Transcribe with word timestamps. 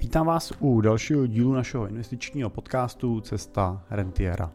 Vítám 0.00 0.26
vás 0.26 0.52
u 0.60 0.80
dalšího 0.80 1.26
dílu 1.26 1.52
našeho 1.52 1.86
investičního 1.86 2.50
podcastu 2.50 3.20
Cesta 3.20 3.82
rentiera. 3.90 4.50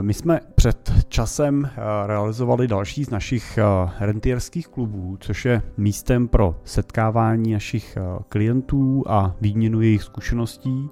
My 0.00 0.14
jsme 0.14 0.40
před 0.54 0.92
časem 1.08 1.64
eh, 1.64 2.06
realizovali 2.06 2.68
další 2.68 3.04
z 3.04 3.10
našich 3.10 3.58
eh, 3.58 3.64
rentierských 4.00 4.68
klubů, 4.68 5.16
což 5.20 5.44
je 5.44 5.62
místem 5.76 6.28
pro 6.28 6.60
setkávání 6.64 7.52
našich 7.52 7.96
eh, 7.96 8.22
klientů 8.28 9.04
a 9.06 9.34
výměnu 9.40 9.80
jejich 9.80 10.02
zkušeností 10.02 10.90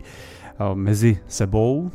mezi 0.75 1.19
sebou, 1.29 1.91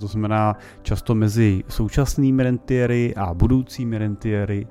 to 0.00 0.06
znamená 0.06 0.56
často 0.82 1.14
mezi 1.14 1.64
současnými 1.68 2.42
rentiery 2.42 3.14
a 3.16 3.34
budoucími 3.34 3.98
rentiery. 3.98 4.66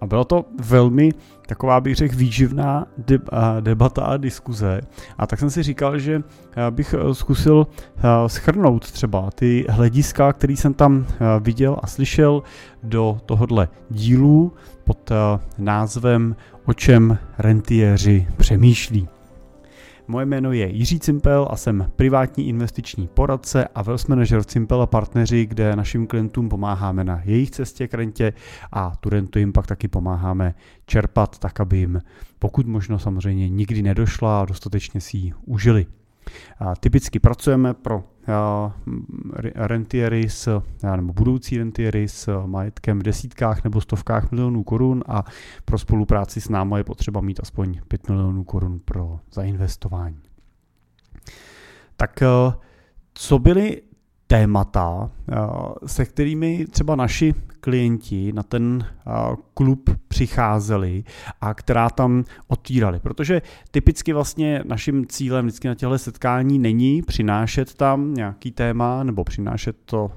A 0.00 0.06
bylo 0.06 0.24
to 0.24 0.44
velmi 0.60 1.12
taková 1.48 1.80
bych 1.80 1.94
řekl 1.94 2.16
výživná 2.16 2.86
debata 3.60 4.02
a 4.02 4.16
diskuze. 4.16 4.80
A 5.18 5.26
tak 5.26 5.38
jsem 5.38 5.50
si 5.50 5.62
říkal, 5.62 5.98
že 5.98 6.22
bych 6.70 6.94
e, 6.94 7.14
zkusil 7.14 7.66
e, 7.96 8.28
schrnout 8.28 8.92
třeba 8.92 9.30
ty 9.30 9.66
hlediska, 9.68 10.32
který 10.32 10.56
jsem 10.56 10.74
tam 10.74 11.06
viděl 11.40 11.76
a 11.82 11.86
slyšel 11.86 12.42
do 12.82 13.20
tohohle 13.26 13.68
dílu 13.90 14.52
pod 14.84 15.10
názvem 15.58 16.36
O 16.64 16.74
čem 16.74 17.18
rentiéři 17.38 18.26
přemýšlí. 18.36 19.08
Moje 20.10 20.26
jméno 20.26 20.52
je 20.52 20.68
Jiří 20.68 21.00
Cimpel 21.00 21.48
a 21.50 21.56
jsem 21.56 21.92
privátní 21.96 22.48
investiční 22.48 23.08
poradce 23.08 23.68
a 23.74 23.82
wealth 23.82 24.08
manager 24.08 24.42
v 24.42 24.46
Cimpel 24.46 24.82
a 24.82 24.86
partneři, 24.86 25.46
kde 25.46 25.76
našim 25.76 26.06
klientům 26.06 26.48
pomáháme 26.48 27.04
na 27.04 27.20
jejich 27.24 27.50
cestě 27.50 27.88
k 27.88 27.94
rentě 27.94 28.32
a 28.72 28.96
tu 28.96 29.08
rentu 29.08 29.38
jim 29.38 29.52
pak 29.52 29.66
taky 29.66 29.88
pomáháme 29.88 30.54
čerpat 30.86 31.38
tak, 31.38 31.60
aby 31.60 31.78
jim 31.78 32.02
pokud 32.38 32.66
možno 32.66 32.98
samozřejmě 32.98 33.48
nikdy 33.48 33.82
nedošla 33.82 34.40
a 34.40 34.44
dostatečně 34.44 35.00
si 35.00 35.16
ji 35.16 35.32
užili. 35.46 35.86
A 36.58 36.76
typicky 36.76 37.18
pracujeme 37.18 37.74
pro 37.74 38.04
rentiery 39.54 40.28
s, 40.28 40.62
nebo 40.96 41.12
budoucí 41.12 41.58
rentiery 41.58 42.08
s 42.08 42.46
majetkem 42.46 42.98
v 42.98 43.02
desítkách 43.02 43.64
nebo 43.64 43.80
stovkách 43.80 44.30
milionů 44.30 44.62
korun 44.62 45.04
a 45.06 45.24
pro 45.64 45.78
spolupráci 45.78 46.40
s 46.40 46.48
námi 46.48 46.74
je 46.76 46.84
potřeba 46.84 47.20
mít 47.20 47.40
aspoň 47.42 47.80
5 47.88 48.08
milionů 48.08 48.44
korun 48.44 48.80
pro 48.84 49.20
zainvestování. 49.32 50.18
Tak 51.96 52.22
co 53.14 53.38
byly 53.38 53.82
témata, 54.26 55.10
se 55.86 56.04
kterými 56.04 56.66
třeba 56.70 56.96
naši 56.96 57.34
klienti 57.60 58.32
na 58.32 58.42
ten 58.42 58.86
klub 59.54 59.90
přicházeli 60.08 61.04
a 61.40 61.54
která 61.54 61.90
tam 61.90 62.24
otvírali. 62.48 63.00
Protože 63.00 63.42
typicky 63.70 64.12
vlastně 64.12 64.62
naším 64.64 65.06
cílem 65.06 65.46
vždycky 65.46 65.68
na 65.68 65.74
těchto 65.74 65.98
setkání 65.98 66.58
není 66.58 67.02
přinášet 67.02 67.74
tam 67.74 68.14
nějaký 68.14 68.50
téma 68.50 69.02
nebo 69.02 69.24
přinášet 69.24 69.76
to 69.84 70.10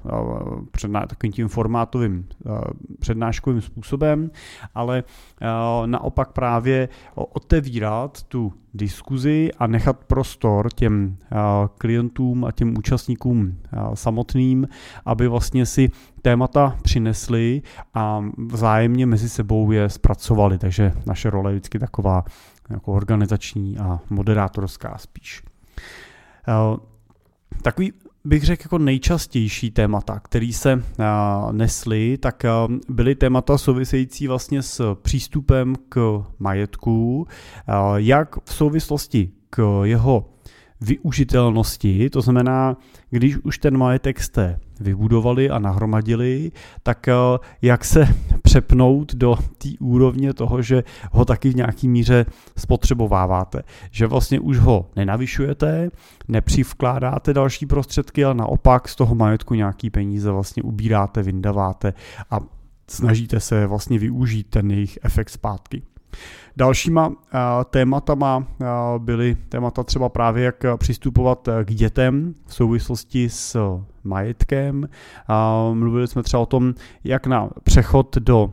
předná, 0.70 1.06
takovým 1.06 1.32
tím 1.32 1.48
formátovým 1.48 2.28
přednáškovým 2.98 3.60
způsobem, 3.60 4.30
ale 4.74 5.04
naopak 5.86 6.32
právě 6.32 6.88
otevírat 7.14 8.22
tu 8.22 8.52
diskuzi 8.74 9.50
a 9.58 9.66
nechat 9.66 10.04
prostor 10.04 10.72
těm 10.74 11.16
klientům 11.78 12.44
a 12.44 12.52
těm 12.52 12.78
účastníkům 12.78 13.58
samotným, 13.94 14.68
aby 15.04 15.28
vlastně 15.28 15.66
si 15.66 15.90
témata 16.22 16.76
přinesli 16.82 17.62
a 17.94 18.24
vzájemně 18.38 19.06
mezi 19.06 19.28
sebou 19.28 19.70
je 19.70 19.88
zpracovali, 19.88 20.58
takže 20.58 20.92
naše 21.06 21.30
role 21.30 21.50
je 21.50 21.54
vždycky 21.54 21.78
taková 21.78 22.24
jako 22.70 22.92
organizační 22.92 23.78
a 23.78 24.00
moderátorská 24.10 24.98
spíš. 24.98 25.42
Eh, 26.48 26.76
takový 27.62 27.92
bych 28.24 28.42
řekl 28.42 28.62
jako 28.64 28.78
nejčastější 28.78 29.70
témata, 29.70 30.20
který 30.20 30.52
se 30.52 30.74
uh, 30.74 31.52
nesly, 31.52 32.18
tak 32.18 32.42
uh, 32.68 32.76
byly 32.88 33.14
témata 33.14 33.58
související 33.58 34.28
vlastně 34.28 34.62
s 34.62 34.94
přístupem 34.94 35.74
k 35.88 36.24
majetku, 36.38 37.26
jak 37.96 38.36
v 38.44 38.54
souvislosti 38.54 39.30
k 39.50 39.82
jeho 39.84 40.28
využitelnosti, 40.80 42.10
to 42.10 42.20
znamená, 42.20 42.76
když 43.10 43.36
už 43.36 43.58
ten 43.58 43.78
majetek 43.78 44.20
jste 44.20 44.60
vybudovali 44.82 45.50
a 45.50 45.58
nahromadili, 45.58 46.52
tak 46.82 47.08
eh, 47.08 47.14
jak 47.62 47.84
se 47.84 48.08
přepnout 48.42 49.14
do 49.14 49.36
té 49.58 49.68
úrovně 49.80 50.34
toho, 50.34 50.62
že 50.62 50.84
ho 51.12 51.24
taky 51.24 51.50
v 51.50 51.56
nějaký 51.56 51.88
míře 51.88 52.26
spotřebováváte. 52.58 53.62
Že 53.90 54.06
vlastně 54.06 54.40
už 54.40 54.58
ho 54.58 54.90
nenavyšujete, 54.96 55.90
nepřivkládáte 56.28 57.34
další 57.34 57.66
prostředky, 57.66 58.24
ale 58.24 58.34
naopak 58.34 58.88
z 58.88 58.96
toho 58.96 59.14
majetku 59.14 59.54
nějaký 59.54 59.90
peníze 59.90 60.30
vlastně 60.30 60.62
ubíráte, 60.62 61.22
vyndaváte 61.22 61.94
a 62.30 62.40
snažíte 62.88 63.40
se 63.40 63.66
vlastně 63.66 63.98
využít 63.98 64.46
ten 64.50 64.70
jejich 64.70 64.98
efekt 65.02 65.28
zpátky. 65.28 65.82
Dalšíma 66.56 67.08
uh, 67.08 67.14
tématama 67.70 68.36
uh, 68.36 68.44
byly 68.98 69.36
témata 69.48 69.82
třeba 69.82 70.08
právě, 70.08 70.44
jak 70.44 70.64
přistupovat 70.76 71.48
k 71.64 71.74
dětem 71.74 72.34
v 72.46 72.54
souvislosti 72.54 73.28
s 73.28 73.78
majetkem. 74.04 74.88
Uh, 75.68 75.74
mluvili 75.74 76.08
jsme 76.08 76.22
třeba 76.22 76.42
o 76.42 76.46
tom, 76.46 76.74
jak 77.04 77.26
na 77.26 77.48
přechod 77.62 78.16
do 78.16 78.52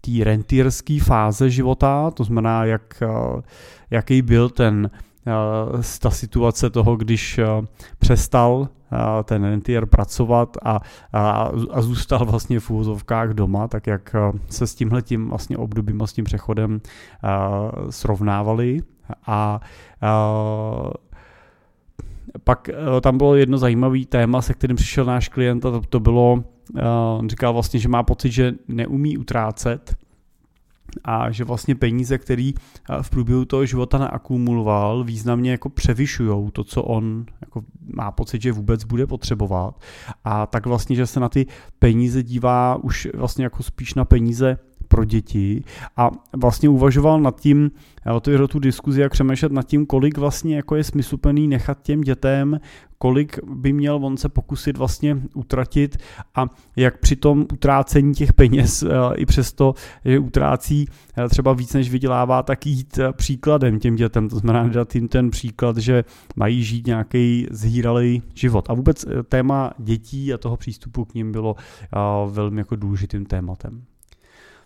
té 0.00 0.24
rentierské 0.24 0.98
fáze 1.00 1.50
života, 1.50 2.10
to 2.10 2.24
znamená, 2.24 2.64
jak, 2.64 3.02
jaký 3.90 4.22
byl 4.22 4.48
ten 4.48 4.90
ta 6.00 6.10
situace 6.10 6.70
toho, 6.70 6.96
když 6.96 7.40
přestal 7.98 8.68
ten 9.24 9.44
rentier 9.44 9.86
pracovat 9.86 10.56
a, 10.62 10.80
a, 11.12 11.50
a 11.70 11.82
zůstal 11.82 12.24
vlastně 12.24 12.60
v 12.60 12.70
úvozovkách 12.70 13.30
doma, 13.30 13.68
tak 13.68 13.86
jak 13.86 14.16
se 14.48 14.66
s 14.66 14.74
tímhletím 14.74 15.28
vlastně 15.28 15.56
obdobím 15.56 16.02
a 16.02 16.06
s 16.06 16.12
tím 16.12 16.24
přechodem 16.24 16.80
srovnávali 17.90 18.80
a, 19.26 19.60
a 20.00 20.30
pak 22.44 22.70
tam 23.00 23.18
bylo 23.18 23.34
jedno 23.34 23.58
zajímavé 23.58 24.04
téma, 24.08 24.42
se 24.42 24.54
kterým 24.54 24.76
přišel 24.76 25.04
náš 25.04 25.28
klient 25.28 25.66
a 25.66 25.70
to, 25.70 25.80
to 25.80 26.00
bylo, 26.00 26.44
on 27.18 27.28
říkal 27.28 27.52
vlastně, 27.52 27.80
že 27.80 27.88
má 27.88 28.02
pocit, 28.02 28.32
že 28.32 28.54
neumí 28.68 29.18
utrácet, 29.18 29.96
a 31.04 31.30
že 31.30 31.44
vlastně 31.44 31.74
peníze, 31.74 32.18
který 32.18 32.54
v 33.02 33.10
průběhu 33.10 33.44
toho 33.44 33.66
života 33.66 33.98
naakumuloval, 33.98 35.04
významně 35.04 35.50
jako 35.50 35.68
převyšují 35.68 36.50
to, 36.52 36.64
co 36.64 36.82
on 36.82 37.26
jako 37.40 37.62
má 37.94 38.10
pocit, 38.10 38.42
že 38.42 38.52
vůbec 38.52 38.84
bude 38.84 39.06
potřebovat. 39.06 39.80
A 40.24 40.46
tak 40.46 40.66
vlastně, 40.66 40.96
že 40.96 41.06
se 41.06 41.20
na 41.20 41.28
ty 41.28 41.46
peníze 41.78 42.22
dívá 42.22 42.76
už 42.76 43.08
vlastně 43.14 43.44
jako 43.44 43.62
spíš 43.62 43.94
na 43.94 44.04
peníze 44.04 44.58
pro 44.92 45.04
děti 45.04 45.64
a 45.96 46.10
vlastně 46.36 46.68
uvažoval 46.68 47.20
nad 47.20 47.40
tím, 47.40 47.70
otevřel 48.14 48.48
tu 48.48 48.58
diskuzi, 48.58 49.00
jak 49.00 49.12
přemýšlet 49.12 49.52
nad 49.52 49.66
tím, 49.66 49.86
kolik 49.86 50.18
vlastně 50.18 50.56
jako 50.56 50.76
je 50.76 50.84
smysluplný 50.84 51.48
nechat 51.48 51.82
těm 51.82 52.00
dětem, 52.00 52.60
kolik 53.02 53.38
by 53.44 53.72
měl 53.72 53.94
on 54.02 54.16
se 54.16 54.28
pokusit 54.28 54.76
vlastně 54.76 55.16
utratit 55.34 55.96
a 56.34 56.46
jak 56.76 56.98
při 56.98 57.16
tom 57.16 57.46
utrácení 57.52 58.14
těch 58.14 58.32
peněz 58.32 58.82
eh, 58.82 58.88
i 59.16 59.26
přesto, 59.26 59.74
že 60.04 60.18
utrácí 60.18 60.86
eh, 61.18 61.28
třeba 61.28 61.52
víc, 61.52 61.74
než 61.74 61.90
vydělává, 61.90 62.42
tak 62.42 62.66
jít 62.66 62.98
eh, 62.98 63.12
příkladem 63.12 63.78
těm 63.78 63.96
dětem, 63.96 64.28
to 64.28 64.38
znamená 64.38 64.68
dát 64.68 64.94
jim 64.94 65.08
ten 65.08 65.30
příklad, 65.30 65.76
že 65.76 66.04
mají 66.36 66.64
žít 66.64 66.86
nějaký 66.86 67.46
zhýralý 67.50 68.22
život. 68.34 68.70
A 68.70 68.74
vůbec 68.74 69.04
téma 69.28 69.72
dětí 69.78 70.34
a 70.34 70.38
toho 70.38 70.56
přístupu 70.56 71.04
k 71.04 71.14
ním 71.14 71.32
bylo 71.32 71.56
velmi 72.26 72.60
jako 72.60 72.76
důležitým 72.76 73.26
tématem. 73.26 73.82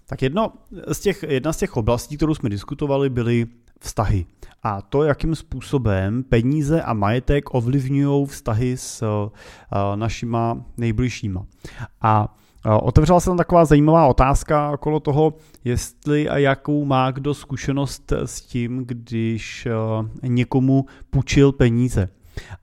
Tak 0.08 0.22
jedno 0.22 0.52
z 0.92 1.00
těch, 1.00 1.24
jedna 1.28 1.52
z 1.52 1.56
těch 1.56 1.76
oblastí, 1.76 2.16
kterou 2.16 2.34
jsme 2.34 2.48
diskutovali, 2.48 3.10
byly 3.10 3.46
vztahy. 3.80 4.26
A 4.62 4.82
to, 4.82 5.04
jakým 5.04 5.34
způsobem 5.34 6.22
peníze 6.22 6.82
a 6.82 6.92
majetek 6.92 7.54
ovlivňují 7.54 8.26
vztahy 8.26 8.76
s 8.76 9.02
uh, 9.02 9.28
našima 9.96 10.64
nejbližšíma. 10.76 11.46
A 12.00 12.36
Otevřela 12.82 13.20
se 13.20 13.30
tam 13.30 13.36
taková 13.36 13.64
zajímavá 13.64 14.06
otázka 14.06 14.70
okolo 14.70 15.00
toho, 15.00 15.34
jestli 15.64 16.28
a 16.28 16.38
jakou 16.38 16.84
má 16.84 17.10
kdo 17.10 17.34
zkušenost 17.34 18.12
s 18.12 18.40
tím, 18.40 18.84
když 18.86 19.68
někomu 20.22 20.86
půjčil 21.10 21.52
peníze. 21.52 22.08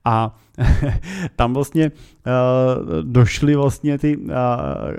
A 0.04 0.36
tam 1.36 1.54
vlastně 1.54 1.90
uh, 1.90 3.02
došli 3.02 3.54
vlastně 3.54 3.98
ty 3.98 4.16
uh, 4.16 4.32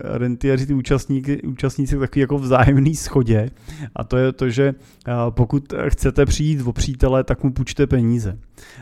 rentieři, 0.03 0.65
ty 0.65 0.73
účastníky, 0.73 1.41
účastníci 1.41 1.97
taky 1.97 2.19
jako 2.19 2.37
vzájemný 2.37 2.95
schodě 2.95 3.49
a 3.95 4.03
to 4.03 4.17
je 4.17 4.31
to, 4.31 4.49
že 4.49 4.75
uh, 5.07 5.13
pokud 5.29 5.73
chcete 5.87 6.25
přijít 6.25 6.61
o 6.65 6.73
přítele, 6.73 7.23
tak 7.23 7.43
mu 7.43 7.53
půjčte 7.53 7.87
peníze. 7.87 8.37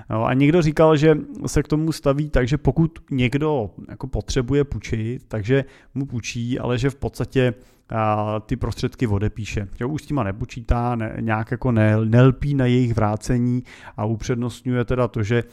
No, 0.10 0.26
a 0.26 0.34
někdo 0.34 0.62
říkal, 0.62 0.98
že 0.98 1.18
se 1.46 1.64
k 1.64 1.68
tomu 1.68 1.92
staví 1.92 2.30
tak, 2.30 2.48
že 2.48 2.58
pokud 2.58 3.00
někdo 3.12 3.70
jako 3.90 4.08
potřebuje 4.08 4.64
půjčit, 4.64 5.24
takže 5.28 5.66
mu 5.94 6.06
půjčí, 6.06 6.60
ale 6.60 6.78
že 6.78 6.90
v 6.90 6.96
podstatě 6.96 7.54
a 7.90 8.40
ty 8.40 8.56
prostředky 8.56 9.08
odepíše. 9.08 9.68
Že 9.76 9.86
už 9.86 10.04
s 10.04 10.06
těma 10.06 10.24
nepočítá, 10.24 10.96
ne, 10.96 11.16
nějak 11.20 11.52
jako 11.52 11.72
ne, 11.72 11.98
nelpí 12.06 12.56
na 12.56 12.66
jejich 12.66 12.94
vrácení 12.94 13.64
a 13.98 14.06
upřednostňuje 14.06 14.86
teda 14.86 15.08
to, 15.08 15.24
že 15.24 15.44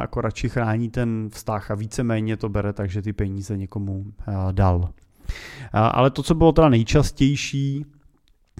jako 0.00 0.20
radši 0.20 0.48
chrání 0.48 0.61
ten 0.88 1.28
vztah 1.32 1.70
a 1.70 1.74
víceméně 1.74 2.36
to 2.36 2.48
bere, 2.48 2.72
takže 2.72 3.02
ty 3.02 3.12
peníze 3.12 3.56
někomu 3.56 4.04
a, 4.26 4.52
dal. 4.52 4.88
A, 5.72 5.86
ale 5.86 6.10
to, 6.10 6.22
co 6.22 6.34
bylo 6.34 6.52
teda 6.52 6.68
nejčastější, 6.68 7.86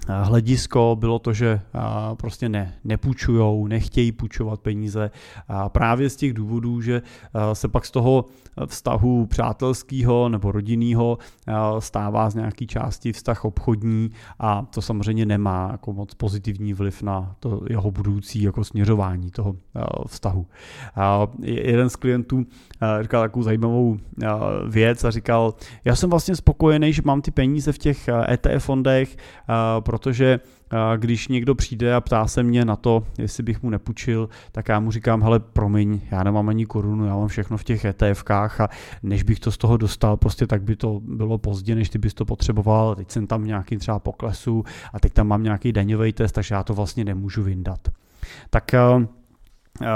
hledisko 0.07 0.97
bylo 0.99 1.19
to, 1.19 1.33
že 1.33 1.59
prostě 2.17 2.49
ne, 2.49 2.73
nepůjčujou, 2.83 3.67
nechtějí 3.67 4.11
půjčovat 4.11 4.59
peníze 4.59 5.11
a 5.47 5.69
právě 5.69 6.09
z 6.09 6.15
těch 6.15 6.33
důvodů, 6.33 6.81
že 6.81 7.01
se 7.53 7.67
pak 7.67 7.85
z 7.85 7.91
toho 7.91 8.25
vztahu 8.65 9.25
přátelského 9.25 10.29
nebo 10.29 10.51
rodinného 10.51 11.17
stává 11.79 12.29
z 12.29 12.35
nějaký 12.35 12.67
části 12.67 13.13
vztah 13.13 13.45
obchodní 13.45 14.11
a 14.39 14.61
to 14.61 14.81
samozřejmě 14.81 15.25
nemá 15.25 15.69
jako 15.71 15.93
moc 15.93 16.13
pozitivní 16.13 16.73
vliv 16.73 17.01
na 17.01 17.35
to 17.39 17.61
jeho 17.69 17.91
budoucí 17.91 18.41
jako 18.41 18.63
směřování 18.63 19.31
toho 19.31 19.55
vztahu. 20.07 20.45
Jeden 21.41 21.89
z 21.89 21.95
klientů 21.95 22.45
říkal 23.01 23.21
takovou 23.21 23.43
zajímavou 23.43 23.97
věc 24.69 25.03
a 25.03 25.11
říkal, 25.11 25.53
já 25.85 25.95
jsem 25.95 26.09
vlastně 26.09 26.35
spokojený, 26.35 26.93
že 26.93 27.01
mám 27.05 27.21
ty 27.21 27.31
peníze 27.31 27.71
v 27.71 27.77
těch 27.77 28.09
ETF 28.29 28.65
fondech, 28.65 29.17
protože 29.83 30.39
když 30.97 31.27
někdo 31.27 31.55
přijde 31.55 31.95
a 31.95 32.01
ptá 32.01 32.27
se 32.27 32.43
mě 32.43 32.65
na 32.65 32.75
to, 32.75 33.03
jestli 33.17 33.43
bych 33.43 33.63
mu 33.63 33.69
nepůjčil, 33.69 34.29
tak 34.51 34.69
já 34.69 34.79
mu 34.79 34.91
říkám, 34.91 35.21
hele, 35.21 35.39
promiň, 35.39 36.01
já 36.11 36.23
nemám 36.23 36.49
ani 36.49 36.65
korunu, 36.65 37.05
já 37.05 37.15
mám 37.15 37.27
všechno 37.27 37.57
v 37.57 37.63
těch 37.63 37.85
ETFkách 37.85 38.61
a 38.61 38.69
než 39.03 39.23
bych 39.23 39.39
to 39.39 39.51
z 39.51 39.57
toho 39.57 39.77
dostal, 39.77 40.17
prostě 40.17 40.47
tak 40.47 40.63
by 40.63 40.75
to 40.75 41.01
bylo 41.03 41.37
pozdě, 41.37 41.75
než 41.75 41.89
ty 41.89 41.97
bys 41.97 42.13
to 42.13 42.25
potřeboval, 42.25 42.95
teď 42.95 43.11
jsem 43.11 43.27
tam 43.27 43.45
nějaký 43.45 43.77
třeba 43.77 43.99
poklesu 43.99 44.63
a 44.93 44.99
teď 44.99 45.13
tam 45.13 45.27
mám 45.27 45.43
nějaký 45.43 45.71
daňový 45.71 46.13
test, 46.13 46.31
takže 46.31 46.55
já 46.55 46.63
to 46.63 46.73
vlastně 46.73 47.05
nemůžu 47.05 47.43
vyndat. 47.43 47.89
Tak 48.49 48.73
Eh, 48.73 49.07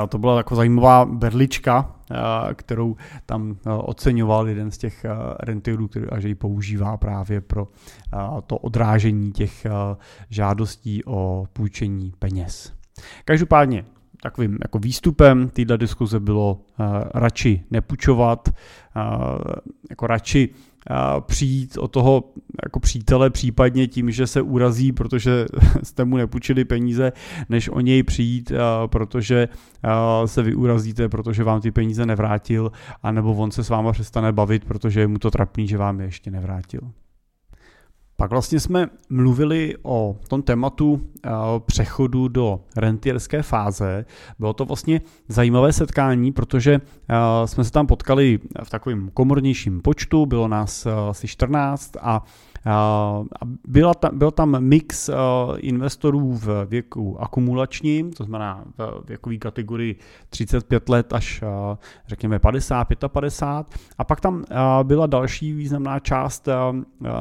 to 0.09 0.17
byla 0.17 0.35
taková 0.35 0.55
zajímavá 0.55 1.05
berlička, 1.05 1.95
eh, 2.11 2.15
kterou 2.53 2.95
tam 3.25 3.57
eh, 3.65 3.69
oceňoval 3.69 4.47
jeden 4.47 4.71
z 4.71 4.77
těch 4.77 5.05
rentierů, 5.39 5.87
který, 5.87 6.05
a 6.09 6.19
že 6.19 6.27
ji 6.27 6.35
používá 6.35 6.97
právě 6.97 7.41
pro 7.41 7.67
to 8.47 8.57
odrážení 8.57 9.31
těch 9.31 9.65
žádostí 10.29 11.05
o 11.05 11.47
půjčení 11.53 12.13
peněz. 12.19 12.73
Každopádně 13.25 13.85
takovým 14.21 14.57
jako 14.63 14.79
výstupem 14.79 15.49
této 15.49 15.77
diskuze 15.77 16.19
bylo 16.19 16.61
radši 17.13 17.63
nepůjčovat, 17.71 18.49
jako 19.89 20.07
radši 20.07 20.49
přijít 21.19 21.77
o 21.77 21.87
toho 21.87 22.23
jako 22.65 22.79
přítele 22.79 23.29
případně 23.29 23.87
tím, 23.87 24.11
že 24.11 24.27
se 24.27 24.41
urazí, 24.41 24.91
protože 24.91 25.45
jste 25.83 26.05
mu 26.05 26.17
nepůjčili 26.17 26.65
peníze, 26.65 27.11
než 27.49 27.69
o 27.69 27.79
něj 27.79 28.03
přijít, 28.03 28.51
protože 28.85 29.47
se 30.25 30.43
vy 30.43 30.55
urazíte, 30.55 31.09
protože 31.09 31.43
vám 31.43 31.61
ty 31.61 31.71
peníze 31.71 32.05
nevrátil, 32.05 32.71
anebo 33.03 33.33
on 33.33 33.51
se 33.51 33.63
s 33.63 33.69
váma 33.69 33.91
přestane 33.91 34.31
bavit, 34.31 34.65
protože 34.65 34.99
je 34.99 35.07
mu 35.07 35.19
to 35.19 35.31
trapný, 35.31 35.67
že 35.67 35.77
vám 35.77 35.99
je 35.99 36.05
ještě 36.05 36.31
nevrátil. 36.31 36.81
Pak 38.19 38.31
vlastně 38.31 38.59
jsme 38.59 38.87
mluvili 39.09 39.75
o 39.83 40.17
tom 40.27 40.41
tématu 40.41 41.01
eh, 41.25 41.29
přechodu 41.65 42.27
do 42.27 42.59
rentierské 42.75 43.41
fáze. 43.41 44.05
Bylo 44.39 44.53
to 44.53 44.65
vlastně 44.65 45.01
zajímavé 45.27 45.73
setkání, 45.73 46.31
protože 46.31 46.73
eh, 46.73 47.47
jsme 47.47 47.63
se 47.63 47.71
tam 47.71 47.87
potkali 47.87 48.39
v 48.63 48.69
takovém 48.69 49.09
komornějším 49.13 49.81
počtu, 49.81 50.25
bylo 50.25 50.47
nás 50.47 50.85
eh, 50.85 50.91
asi 51.09 51.27
14 51.27 51.91
a 52.01 52.23
byla 53.67 53.93
tam, 53.93 54.17
byl 54.17 54.31
tam 54.31 54.59
mix 54.59 55.09
investorů 55.57 56.33
v 56.33 56.65
věku 56.65 57.21
akumulačním, 57.21 58.13
to 58.13 58.23
znamená 58.23 58.63
v 58.77 59.03
věkové 59.07 59.37
kategorii 59.37 59.95
35 60.29 60.89
let 60.89 61.13
až 61.13 61.43
řekněme 62.07 62.39
50, 62.39 62.87
55 63.07 63.79
a 63.97 64.03
pak 64.03 64.21
tam 64.21 64.43
byla 64.83 65.07
další 65.07 65.53
významná 65.53 65.99
část 65.99 66.49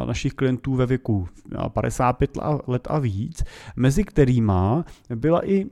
našich 0.06 0.34
klientů 0.34 0.74
ve 0.74 0.86
věku 0.86 1.28
55 1.68 2.38
let 2.66 2.88
a 2.90 2.98
víc, 2.98 3.44
mezi 3.76 4.04
kterýma 4.04 4.84
byla 5.14 5.48
i 5.50 5.66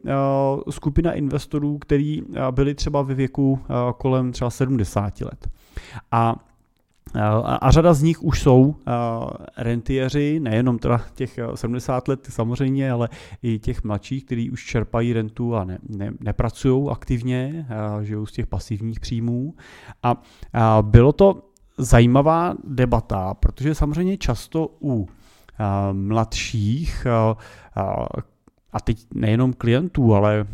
skupina 0.70 1.12
investorů, 1.12 1.79
kteří 1.79 2.23
byli 2.50 2.75
třeba 2.75 3.03
ve 3.03 3.15
věku 3.15 3.59
kolem 3.99 4.32
třeba 4.32 4.50
70 4.50 5.20
let. 5.20 5.49
A 6.11 6.37
a 7.44 7.70
řada 7.70 7.94
z 7.94 8.02
nich 8.02 8.22
už 8.22 8.43
jsou 8.43 8.75
rentieři, 9.56 10.40
nejenom 10.40 10.78
teda 10.78 11.00
těch 11.14 11.38
70 11.55 12.08
let 12.08 12.26
samozřejmě, 12.31 12.93
ale 12.93 13.08
i 13.43 13.58
těch 13.58 13.84
mladších, 13.84 14.25
kteří 14.25 14.50
už 14.50 14.64
čerpají 14.64 15.12
rentu 15.12 15.56
a 15.56 15.64
ne, 15.64 15.78
ne, 15.88 16.12
nepracují 16.20 16.90
aktivně, 16.90 17.66
žijou 18.02 18.26
z 18.26 18.32
těch 18.32 18.46
pasivních 18.46 19.00
příjmů. 19.00 19.55
A 20.02 20.22
bylo 20.82 21.12
to 21.12 21.43
zajímavá 21.78 22.55
debata, 22.64 23.34
protože 23.34 23.75
samozřejmě 23.75 24.17
často 24.17 24.69
u 24.82 25.08
mladších 25.93 27.06
a 28.75 28.81
teď 28.81 29.06
nejenom 29.15 29.53
klientů, 29.53 30.15
ale 30.15 30.47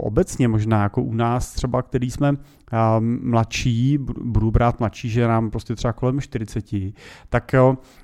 obecně 0.00 0.48
možná 0.48 0.82
jako 0.82 1.02
u 1.02 1.14
nás 1.14 1.52
třeba, 1.52 1.82
který 1.82 2.10
jsme 2.10 2.36
mladší, 3.00 3.98
budu 4.24 4.50
brát 4.50 4.80
mladší, 4.80 5.08
že 5.08 5.28
nám 5.28 5.50
prostě 5.50 5.74
třeba 5.74 5.92
kolem 5.92 6.20
40, 6.20 6.64
tak 7.28 7.54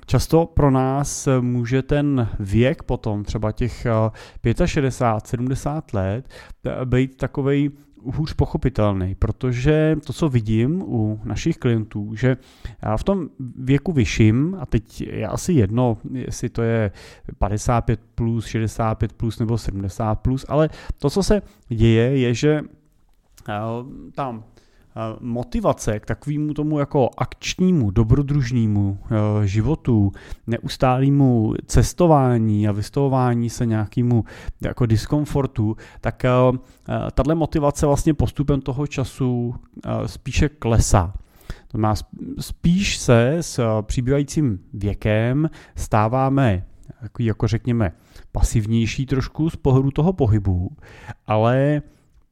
často 0.05 0.45
pro 0.45 0.71
nás 0.71 1.27
může 1.41 1.81
ten 1.81 2.29
věk 2.39 2.83
potom, 2.83 3.23
třeba 3.23 3.51
těch 3.51 3.87
65, 4.65 5.27
70 5.27 5.93
let, 5.93 6.29
být 6.85 7.17
takovej 7.17 7.69
hůř 8.05 8.33
pochopitelný, 8.33 9.15
protože 9.15 9.95
to, 10.05 10.13
co 10.13 10.29
vidím 10.29 10.81
u 10.81 11.21
našich 11.23 11.57
klientů, 11.57 12.15
že 12.15 12.37
v 12.97 13.03
tom 13.03 13.29
věku 13.55 13.91
vyšším, 13.91 14.57
a 14.59 14.65
teď 14.65 15.01
je 15.01 15.27
asi 15.27 15.53
jedno, 15.53 15.97
jestli 16.11 16.49
to 16.49 16.61
je 16.61 16.91
55 17.37 17.99
plus, 18.15 18.45
65 18.45 19.13
plus 19.13 19.39
nebo 19.39 19.57
70 19.57 20.15
plus, 20.15 20.45
ale 20.49 20.69
to, 20.97 21.09
co 21.09 21.23
se 21.23 21.41
děje, 21.69 22.17
je, 22.17 22.33
že 22.33 22.61
tam 24.15 24.43
motivace 25.19 25.99
k 25.99 26.05
takovému 26.05 26.53
tomu 26.53 26.79
jako 26.79 27.09
akčnímu, 27.17 27.91
dobrodružnímu 27.91 28.97
eh, 29.03 29.47
životu, 29.47 30.11
neustálému 30.47 31.53
cestování 31.65 32.67
a 32.67 32.71
vystavování 32.71 33.49
se 33.49 33.65
nějakému 33.65 34.23
jako 34.61 34.85
diskomfortu, 34.85 35.77
tak 36.01 36.25
eh, 36.25 36.29
eh, 36.89 37.11
tahle 37.13 37.35
motivace 37.35 37.85
vlastně 37.85 38.13
postupem 38.13 38.61
toho 38.61 38.87
času 38.87 39.55
spíše 40.05 40.49
klesá. 40.49 41.13
To 41.67 41.77
má 41.77 41.93
spíš 42.39 42.97
se 42.97 43.37
s 43.41 43.81
přibývajícím 43.81 44.59
věkem 44.73 45.49
stáváme 45.75 46.65
jako 47.19 47.47
řekněme 47.47 47.91
pasivnější 48.31 49.05
trošku 49.05 49.49
z 49.49 49.55
pohledu 49.55 49.91
toho 49.91 50.13
pohybu, 50.13 50.71
ale 51.27 51.81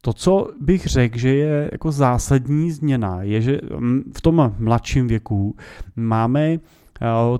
to, 0.01 0.13
co 0.13 0.48
bych 0.60 0.86
řekl, 0.86 1.17
že 1.17 1.36
je 1.36 1.70
jako 1.72 1.91
zásadní 1.91 2.72
změna, 2.72 3.24
je, 3.24 3.41
že 3.41 3.60
mm, 3.77 4.12
v 4.17 4.22
tom 4.22 4.55
mladším 4.58 5.08
věku 5.08 5.55
máme 5.96 6.51
eh, 6.53 6.60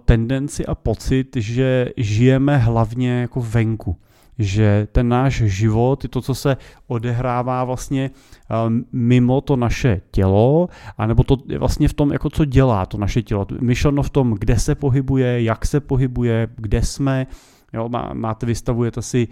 tendenci 0.06 0.66
a 0.66 0.76
pocit, 0.76 1.28
že 1.36 1.90
žijeme 1.98 2.58
hlavně 2.58 3.22
jako 3.22 3.42
venku 3.42 3.96
že 4.40 4.88
ten 4.92 5.10
náš 5.10 5.34
život, 5.34 6.06
to, 6.10 6.22
co 6.22 6.36
se 6.36 6.58
odehrává 6.88 7.64
vlastně 7.64 8.12
eh, 8.12 8.56
mimo 8.92 9.42
to 9.42 9.56
naše 9.56 10.02
tělo, 10.12 10.70
anebo 10.98 11.24
to 11.24 11.38
je 11.48 11.60
vlastně 11.60 11.88
v 11.88 11.94
tom, 11.94 12.12
jako 12.12 12.30
co 12.30 12.46
dělá 12.46 12.86
to 12.86 12.98
naše 12.98 13.22
tělo. 13.22 13.48
Myšleno 13.62 14.04
v 14.04 14.10
tom, 14.10 14.36
kde 14.40 14.60
se 14.60 14.76
pohybuje, 14.76 15.44
jak 15.44 15.66
se 15.66 15.80
pohybuje, 15.80 16.48
kde 16.56 16.82
jsme, 16.82 17.28
Jo, 17.74 17.90
máte, 18.14 18.46
vystavujete 18.46 19.02
si, 19.02 19.28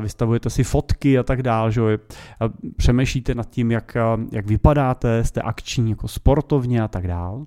vystavujete 0.00 0.50
si 0.50 0.64
fotky 0.64 1.18
a 1.18 1.22
tak 1.22 1.42
dále, 1.42 1.72
že 1.72 1.98
přemýšlíte 2.76 3.34
nad 3.34 3.50
tím, 3.50 3.70
jak, 3.70 3.96
jak 4.32 4.46
vypadáte, 4.46 5.24
jste 5.24 5.42
akční 5.42 5.90
jako 5.90 6.08
sportovně 6.08 6.82
a 6.82 6.88
tak 6.88 7.06
dále. 7.06 7.44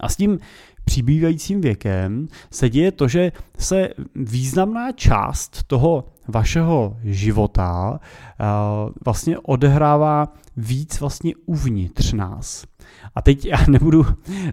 A 0.00 0.08
s 0.08 0.16
tím 0.16 0.38
přibývajícím 0.84 1.60
věkem 1.60 2.28
se 2.50 2.68
děje 2.68 2.92
to, 2.92 3.08
že 3.08 3.32
se 3.58 3.88
významná 4.14 4.92
část 4.92 5.62
toho 5.66 6.04
vašeho 6.28 6.96
života 7.04 8.00
vlastně 9.04 9.38
odehrává 9.38 10.28
víc 10.56 11.00
vlastně 11.00 11.32
uvnitř 11.46 12.12
nás. 12.12 12.64
A 13.14 13.22
teď 13.22 13.46
já 13.46 13.58
nebudu, 13.68 14.06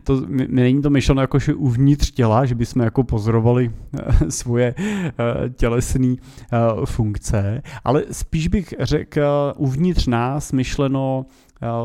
to, 0.03 0.21
mi 0.27 0.47
není 0.47 0.81
to 0.81 0.89
myšleno 0.89 1.21
jako, 1.21 1.39
že 1.39 1.53
uvnitř 1.53 2.11
těla, 2.11 2.45
že 2.45 2.55
bychom 2.55 2.81
jako 2.81 3.03
pozorovali 3.03 3.71
eh, 3.99 4.31
svoje 4.31 4.75
eh, 4.77 5.13
tělesné 5.49 6.15
eh, 6.17 6.57
funkce, 6.85 7.61
ale 7.83 8.03
spíš 8.11 8.47
bych 8.47 8.73
řekl 8.79 9.53
uvnitř 9.57 10.07
nás 10.07 10.51
myšleno 10.51 11.25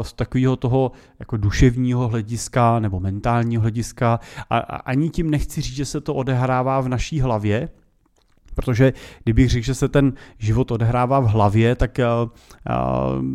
z 0.02 0.12
takového 0.12 0.56
toho 0.56 0.92
jako 1.18 1.37
duševního 1.37 2.09
hlediska 2.09 2.78
nebo 2.78 3.00
mentálního 3.00 3.62
hlediska. 3.62 4.21
A, 4.50 4.59
ani 4.59 5.11
tím 5.11 5.30
nechci 5.30 5.61
říct, 5.61 5.76
že 5.76 5.85
se 5.85 6.00
to 6.00 6.14
odehrává 6.14 6.80
v 6.80 6.88
naší 6.88 7.21
hlavě, 7.21 7.68
Protože 8.56 8.92
kdybych 9.25 9.50
řekl, 9.50 9.64
že 9.64 9.75
se 9.75 9.88
ten 9.88 10.12
život 10.38 10.71
odehrává 10.71 11.21
v 11.21 11.26
hlavě, 11.26 11.75
tak 11.75 11.99
eh, 11.99 12.04
eh, 12.06 12.73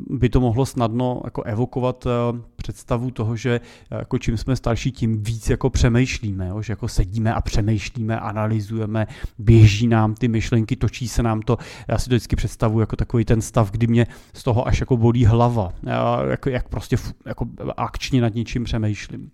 by 0.09 0.29
to 0.29 0.39
mohlo 0.39 0.65
snadno 0.65 1.21
jako 1.23 1.43
evokovat 1.43 2.05
eh, 2.05 2.39
představu 2.61 3.11
toho, 3.11 3.35
že 3.35 3.59
jako 3.91 4.17
čím 4.17 4.37
jsme 4.37 4.55
starší, 4.55 4.91
tím 4.91 5.23
víc 5.23 5.49
jako 5.49 5.69
přemýšlíme, 5.69 6.47
jo? 6.47 6.61
že 6.61 6.71
jako 6.73 6.87
sedíme 6.87 7.33
a 7.33 7.41
přemýšlíme, 7.41 8.19
analyzujeme, 8.19 9.07
běží 9.39 9.87
nám 9.87 10.13
ty 10.15 10.27
myšlenky, 10.27 10.75
točí 10.75 11.07
se 11.07 11.23
nám 11.23 11.41
to. 11.41 11.57
Já 11.87 11.97
si 11.97 12.09
to 12.09 12.15
vždycky 12.15 12.35
představuji 12.35 12.79
jako 12.79 12.95
takový 12.95 13.25
ten 13.25 13.41
stav, 13.41 13.71
kdy 13.71 13.87
mě 13.87 14.07
z 14.33 14.43
toho 14.43 14.67
až 14.67 14.79
jako 14.79 14.97
bolí 14.97 15.25
hlava, 15.25 15.73
jako, 16.29 16.49
jak 16.49 16.69
prostě 16.69 16.97
jako 17.25 17.47
akčně 17.77 18.21
nad 18.21 18.35
něčím 18.35 18.63
přemýšlím. 18.63 19.31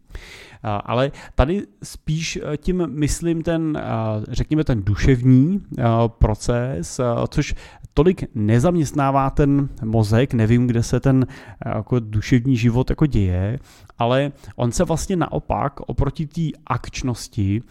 Ale 0.64 1.12
tady 1.36 1.64
spíš 1.84 2.40
tím 2.58 2.88
myslím 2.88 3.42
ten, 3.42 3.82
řekněme, 4.30 4.64
ten 4.64 4.84
duševní 4.84 5.62
proces, 6.08 7.00
což 7.30 7.56
tolik 7.98 8.24
nezaměstnává 8.36 9.30
ten 9.30 9.70
mozek, 9.84 10.34
nevím, 10.34 10.68
kde 10.68 10.84
se 10.84 11.00
ten 11.00 11.28
jako 11.66 12.00
duševní 12.00 12.58
život 12.58 12.90
jako 12.90 13.06
děje, 13.06 13.60
ale 13.98 14.32
on 14.56 14.72
se 14.72 14.84
vlastně 14.84 15.16
naopak 15.16 15.80
oproti 15.80 16.28
té 16.28 16.42
akčnosti 16.68 17.62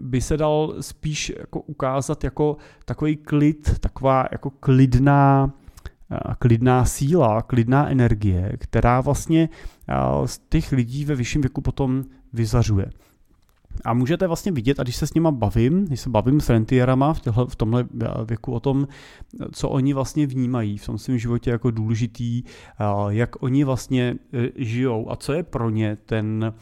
by 0.00 0.20
se 0.20 0.36
dal 0.36 0.74
spíš 0.80 1.32
jako 1.38 1.60
ukázat 1.60 2.24
jako 2.24 2.56
takový 2.84 3.16
klid, 3.16 3.78
taková 3.80 4.26
jako 4.32 4.50
klidná 4.50 5.50
klidná 6.38 6.84
síla, 6.84 7.42
klidná 7.42 7.88
energie, 7.88 8.52
která 8.58 9.00
vlastně 9.00 9.48
z 10.24 10.38
těch 10.48 10.72
lidí 10.72 11.04
ve 11.04 11.14
vyšším 11.14 11.40
věku 11.40 11.60
potom 11.60 12.04
vyzařuje. 12.32 12.90
A 13.84 13.94
můžete 13.94 14.26
vlastně 14.26 14.52
vidět, 14.52 14.80
a 14.80 14.82
když 14.82 14.96
se 14.96 15.06
s 15.06 15.14
nima 15.14 15.30
bavím, 15.30 15.84
když 15.84 16.00
se 16.00 16.10
bavím 16.10 16.40
s 16.40 16.50
rentierama 16.50 17.12
v, 17.12 17.20
těhle, 17.20 17.46
v 17.48 17.56
tomhle 17.56 17.84
věku 18.24 18.52
o 18.52 18.60
tom, 18.60 18.88
co 19.52 19.68
oni 19.68 19.94
vlastně 19.94 20.26
vnímají 20.26 20.78
v 20.78 20.86
tom 20.86 20.98
svém 20.98 21.18
životě 21.18 21.50
jako 21.50 21.70
důležitý, 21.70 22.42
jak 23.08 23.42
oni 23.42 23.64
vlastně 23.64 24.14
e, 24.32 24.64
žijou 24.64 25.10
a 25.10 25.16
co 25.16 25.32
je 25.32 25.42
pro 25.42 25.70
ně 25.70 25.96
ten 26.06 26.54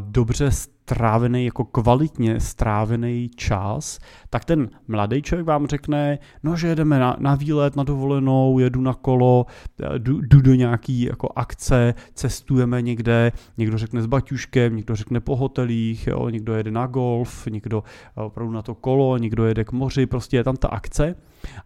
dobře 0.00 0.50
strávený, 0.86 1.44
jako 1.44 1.64
kvalitně 1.64 2.40
strávený 2.40 3.30
čas, 3.36 3.98
tak 4.30 4.44
ten 4.44 4.70
mladý 4.88 5.22
člověk 5.22 5.46
vám 5.46 5.66
řekne, 5.66 6.18
no, 6.42 6.56
že 6.56 6.68
jedeme 6.68 6.98
na, 6.98 7.16
na 7.18 7.34
výlet, 7.34 7.76
na 7.76 7.82
dovolenou, 7.82 8.58
jedu 8.58 8.80
na 8.80 8.94
kolo, 8.94 9.46
jdu, 9.98 10.20
jdu 10.20 10.40
do 10.40 10.54
nějaký 10.54 11.00
jako 11.00 11.28
akce, 11.36 11.94
cestujeme 12.14 12.82
někde, 12.82 13.32
někdo 13.58 13.78
řekne 13.78 14.02
s 14.02 14.06
baťuškem, 14.06 14.76
někdo 14.76 14.96
řekne 14.96 15.20
po 15.20 15.36
hotelích, 15.36 16.06
jo, 16.06 16.28
někdo 16.28 16.54
jede 16.54 16.70
na 16.70 16.86
golf, 16.86 17.46
někdo 17.46 17.82
opravdu 18.14 18.52
na 18.52 18.62
to 18.62 18.74
kolo, 18.74 19.18
někdo 19.18 19.44
jede 19.44 19.64
k 19.64 19.72
moři, 19.72 20.06
prostě 20.06 20.36
je 20.36 20.44
tam 20.44 20.56
ta 20.56 20.68
akce. 20.68 21.14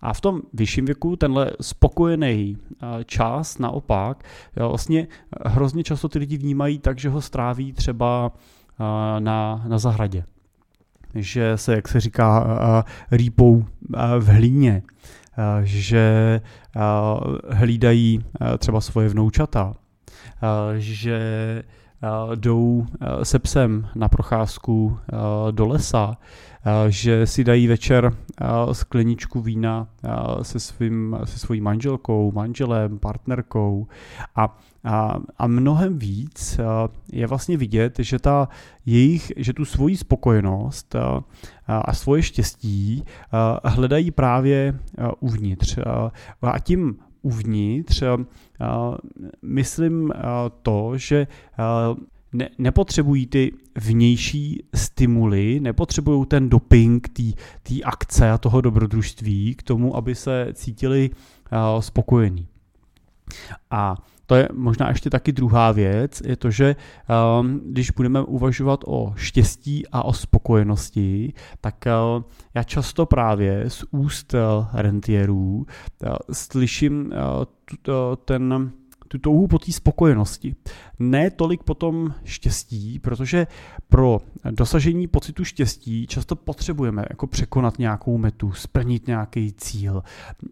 A 0.01 0.13
v 0.13 0.21
tom 0.21 0.41
vyšším 0.53 0.85
věku 0.85 1.17
tenhle 1.17 1.51
spokojený 1.61 2.57
čas 3.05 3.59
naopak, 3.59 4.25
jo, 4.57 4.69
vlastně 4.69 5.09
hrozně 5.47 5.85
často 5.85 6.09
ty 6.09 6.19
lidi 6.19 6.37
vnímají 6.37 6.79
tak, 6.79 6.99
že 6.99 7.09
ho 7.09 7.21
stráví 7.21 7.73
třeba 7.73 8.33
na, 9.19 9.63
na 9.67 9.79
zahradě. 9.79 10.25
Že 11.15 11.53
se, 11.57 11.75
jak 11.75 11.89
se 11.89 12.01
říká, 12.01 12.85
rýpou 13.11 13.65
v 14.19 14.29
hlíně, 14.29 14.83
že 15.63 16.41
hlídají 17.51 18.25
třeba 18.59 18.81
svoje 18.81 19.09
vnoučata, 19.09 19.75
že 20.77 21.19
jdou 22.35 22.87
se 23.23 23.39
psem 23.39 23.89
na 23.95 24.09
procházku 24.09 24.99
do 25.51 25.67
lesa, 25.67 26.17
že 26.89 27.27
si 27.27 27.45
dají 27.45 27.67
večer 27.67 28.13
skleničku 28.73 29.41
vína 29.41 29.89
se, 30.43 30.61
svým, 30.61 31.17
se 31.25 31.39
svojí 31.39 31.61
manželkou, 31.61 32.33
manželem, 32.33 32.99
partnerkou. 32.99 33.87
A, 34.37 34.59
a, 34.85 35.17
a 35.39 35.47
mnohem 35.47 35.99
víc 35.99 36.61
je 37.13 37.27
vlastně 37.27 37.57
vidět, 37.57 37.99
že 37.99 38.19
ta 38.19 38.49
jejich, 38.87 39.33
že 39.37 39.53
tu 39.53 39.65
svoji 39.65 39.97
spokojenost 39.97 40.95
a, 40.97 41.25
a 41.67 41.95
svoje 41.95 42.23
štěstí 42.23 43.05
hledají 43.65 44.11
právě 44.11 44.79
uvnitř. 45.21 45.79
A 46.43 46.59
tím 46.59 46.97
uvnitř 47.23 48.03
myslím 49.43 50.13
to, 50.63 50.93
že 50.97 51.27
ne, 52.33 52.49
nepotřebují 52.59 53.27
ty 53.27 53.53
vnější 53.79 54.65
stimuly, 54.75 55.61
nepotřebují 55.61 56.27
ten 56.27 56.49
doping 56.49 57.09
té 57.63 57.75
akce 57.85 58.31
a 58.31 58.39
toho 58.39 58.61
dobrodružství 58.61 59.55
k 59.55 59.63
tomu, 59.63 59.97
aby 59.97 60.15
se 60.15 60.47
cítili 60.55 61.11
uh, 61.11 61.81
spokojení. 61.81 62.47
A 63.71 63.95
to 64.31 64.37
je 64.37 64.49
možná 64.53 64.89
ještě 64.89 65.11
taky 65.11 65.33
druhá 65.33 65.73
věc, 65.73 66.23
je 66.25 66.37
to, 66.37 66.51
že 66.51 66.77
um, 67.41 67.61
když 67.65 67.91
budeme 67.91 68.23
uvažovat 68.23 68.81
o 68.87 69.13
štěstí 69.17 69.87
a 69.93 70.03
o 70.03 70.13
spokojenosti, 70.13 71.33
tak 71.61 71.75
uh, 72.17 72.23
já 72.55 72.63
často 72.63 73.07
právě 73.07 73.71
z 73.71 73.85
úst 73.91 74.35
uh, 74.35 74.41
rentierů 74.73 75.57
uh, 75.57 76.13
slyším 76.33 77.07
uh, 77.07 77.45
tu, 77.83 77.93
uh, 77.93 78.17
ten 78.25 78.73
tu 79.13 79.19
touhu 79.19 79.47
po 79.47 79.59
té 79.59 79.73
spokojenosti. 79.73 80.55
Ne 80.99 81.31
tolik 81.31 81.63
po 81.63 81.75
tom 81.75 82.15
štěstí, 82.25 82.99
protože 82.99 83.47
pro 83.89 84.21
dosažení 84.51 85.07
pocitu 85.07 85.45
štěstí 85.45 86.07
často 86.07 86.37
potřebujeme 86.37 87.05
jako 87.11 87.27
překonat 87.27 87.79
nějakou 87.79 88.19
metu, 88.19 88.53
splnit 88.53 89.07
nějaký 89.07 89.53
cíl, 89.53 90.03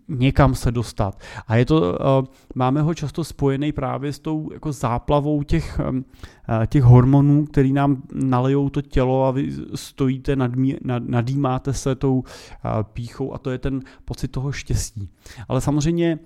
někam 0.08 0.54
se 0.54 0.72
dostat. 0.72 1.20
A 1.46 1.56
je 1.56 1.64
to, 1.64 1.94
eh, 1.94 2.26
máme 2.54 2.82
ho 2.82 2.94
často 2.94 3.24
spojený 3.24 3.72
právě 3.72 4.12
s 4.12 4.18
tou 4.18 4.52
jako 4.52 4.72
záplavou 4.72 5.42
těch, 5.42 5.80
eh, 5.80 6.66
těch 6.66 6.82
hormonů, 6.82 7.46
který 7.46 7.72
nám 7.72 8.02
nalejou 8.12 8.70
to 8.70 8.82
tělo 8.82 9.24
a 9.24 9.30
vy 9.30 9.52
stojíte, 9.74 10.36
nadmí, 10.36 10.76
nad, 10.84 11.02
nadýmáte 11.08 11.72
se 11.72 11.94
tou 11.94 12.22
eh, 12.24 12.68
píchou 12.82 13.32
a 13.32 13.38
to 13.38 13.50
je 13.50 13.58
ten 13.58 13.80
pocit 14.04 14.28
toho 14.28 14.52
štěstí. 14.52 15.08
Ale 15.48 15.60
samozřejmě 15.60 16.18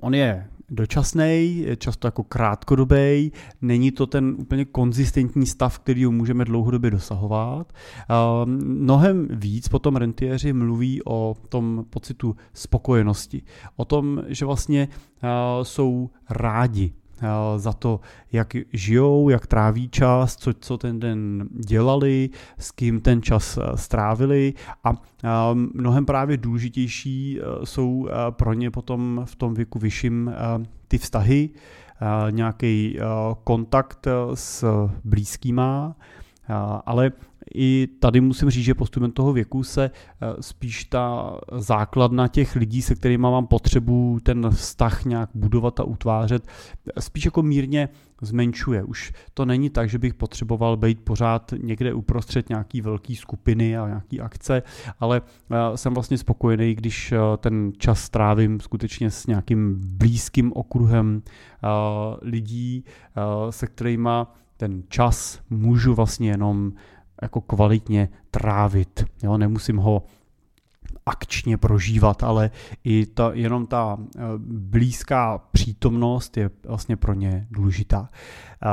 on 0.00 0.14
je 0.14 0.46
dočasný, 0.70 1.66
často 1.78 2.06
jako 2.06 2.24
krátkodobý, 2.24 3.32
není 3.62 3.90
to 3.90 4.06
ten 4.06 4.36
úplně 4.38 4.64
konzistentní 4.64 5.46
stav, 5.46 5.78
který 5.78 6.04
ho 6.04 6.12
můžeme 6.12 6.44
dlouhodobě 6.44 6.90
dosahovat. 6.90 7.72
Ehm, 8.08 8.60
mnohem 8.64 9.28
víc 9.30 9.68
potom 9.68 9.96
rentiéři 9.96 10.52
mluví 10.52 11.00
o 11.06 11.36
tom 11.48 11.84
pocitu 11.90 12.36
spokojenosti, 12.52 13.42
o 13.76 13.84
tom, 13.84 14.22
že 14.26 14.44
vlastně 14.44 14.88
eh, 15.22 15.28
jsou 15.62 16.10
rádi 16.30 16.92
za 17.56 17.72
to, 17.72 18.00
jak 18.32 18.56
žijou, 18.72 19.28
jak 19.28 19.46
tráví 19.46 19.88
čas, 19.88 20.36
co, 20.36 20.52
co 20.54 20.78
ten 20.78 21.00
den 21.00 21.48
dělali, 21.66 22.30
s 22.58 22.70
kým 22.70 23.00
ten 23.00 23.22
čas 23.22 23.58
eh, 23.58 23.76
strávili. 23.76 24.54
A 24.84 24.92
eh, 24.92 25.28
mnohem 25.54 26.06
právě 26.06 26.36
důležitější 26.36 27.40
jsou 27.64 28.08
pro 28.30 28.52
ně 28.52 28.70
potom 28.70 29.22
v 29.24 29.36
tom 29.36 29.54
věku 29.54 29.78
vyšším 29.78 30.32
ty 30.88 30.98
vztahy, 30.98 31.50
nějaký 32.30 32.98
kontakt 33.44 34.06
s 34.34 34.64
blízkýma, 35.04 35.96
ale 36.86 37.12
i 37.54 37.88
tady 38.00 38.20
musím 38.20 38.50
říct, 38.50 38.64
že 38.64 38.74
postupem 38.74 39.10
toho 39.10 39.32
věku 39.32 39.64
se 39.64 39.84
eh, 39.90 40.42
spíš 40.42 40.84
ta 40.84 41.36
základna 41.52 42.28
těch 42.28 42.56
lidí, 42.56 42.82
se 42.82 42.94
kterými 42.94 43.22
mám 43.22 43.46
potřebu 43.46 44.18
ten 44.22 44.50
vztah 44.50 45.04
nějak 45.04 45.30
budovat 45.34 45.80
a 45.80 45.84
utvářet, 45.84 46.48
spíš 46.98 47.24
jako 47.24 47.42
mírně 47.42 47.88
zmenšuje. 48.22 48.84
Už 48.84 49.12
to 49.34 49.44
není 49.44 49.70
tak, 49.70 49.88
že 49.88 49.98
bych 49.98 50.14
potřeboval 50.14 50.76
být 50.76 51.00
pořád 51.00 51.54
někde 51.62 51.94
uprostřed 51.94 52.48
nějaký 52.48 52.80
velký 52.80 53.16
skupiny 53.16 53.78
a 53.78 53.86
nějaký 53.86 54.20
akce, 54.20 54.62
ale 55.00 55.22
eh, 55.50 55.76
jsem 55.76 55.94
vlastně 55.94 56.18
spokojený, 56.18 56.74
když 56.74 57.12
eh, 57.12 57.18
ten 57.36 57.72
čas 57.78 58.00
strávím 58.02 58.60
skutečně 58.60 59.10
s 59.10 59.26
nějakým 59.26 59.80
blízkým 59.84 60.52
okruhem 60.52 61.22
lidí, 62.22 62.84
se 63.50 63.66
kterými 63.66 64.08
ten 64.56 64.82
čas 64.88 65.40
můžu 65.50 65.94
vlastně 65.94 66.30
jenom 66.30 66.72
jako 67.22 67.40
kvalitně 67.40 68.08
trávit. 68.30 69.04
Jo? 69.22 69.38
Nemusím 69.38 69.76
ho 69.76 70.02
akčně 71.06 71.56
prožívat, 71.56 72.22
ale 72.22 72.50
i 72.84 73.06
ta, 73.06 73.30
jenom 73.34 73.66
ta 73.66 73.98
eh, 74.00 74.20
blízká 74.48 75.38
přítomnost 75.52 76.36
je 76.36 76.50
vlastně 76.68 76.96
pro 76.96 77.14
ně 77.14 77.46
důležitá. 77.50 78.08
Eh, 78.10 78.68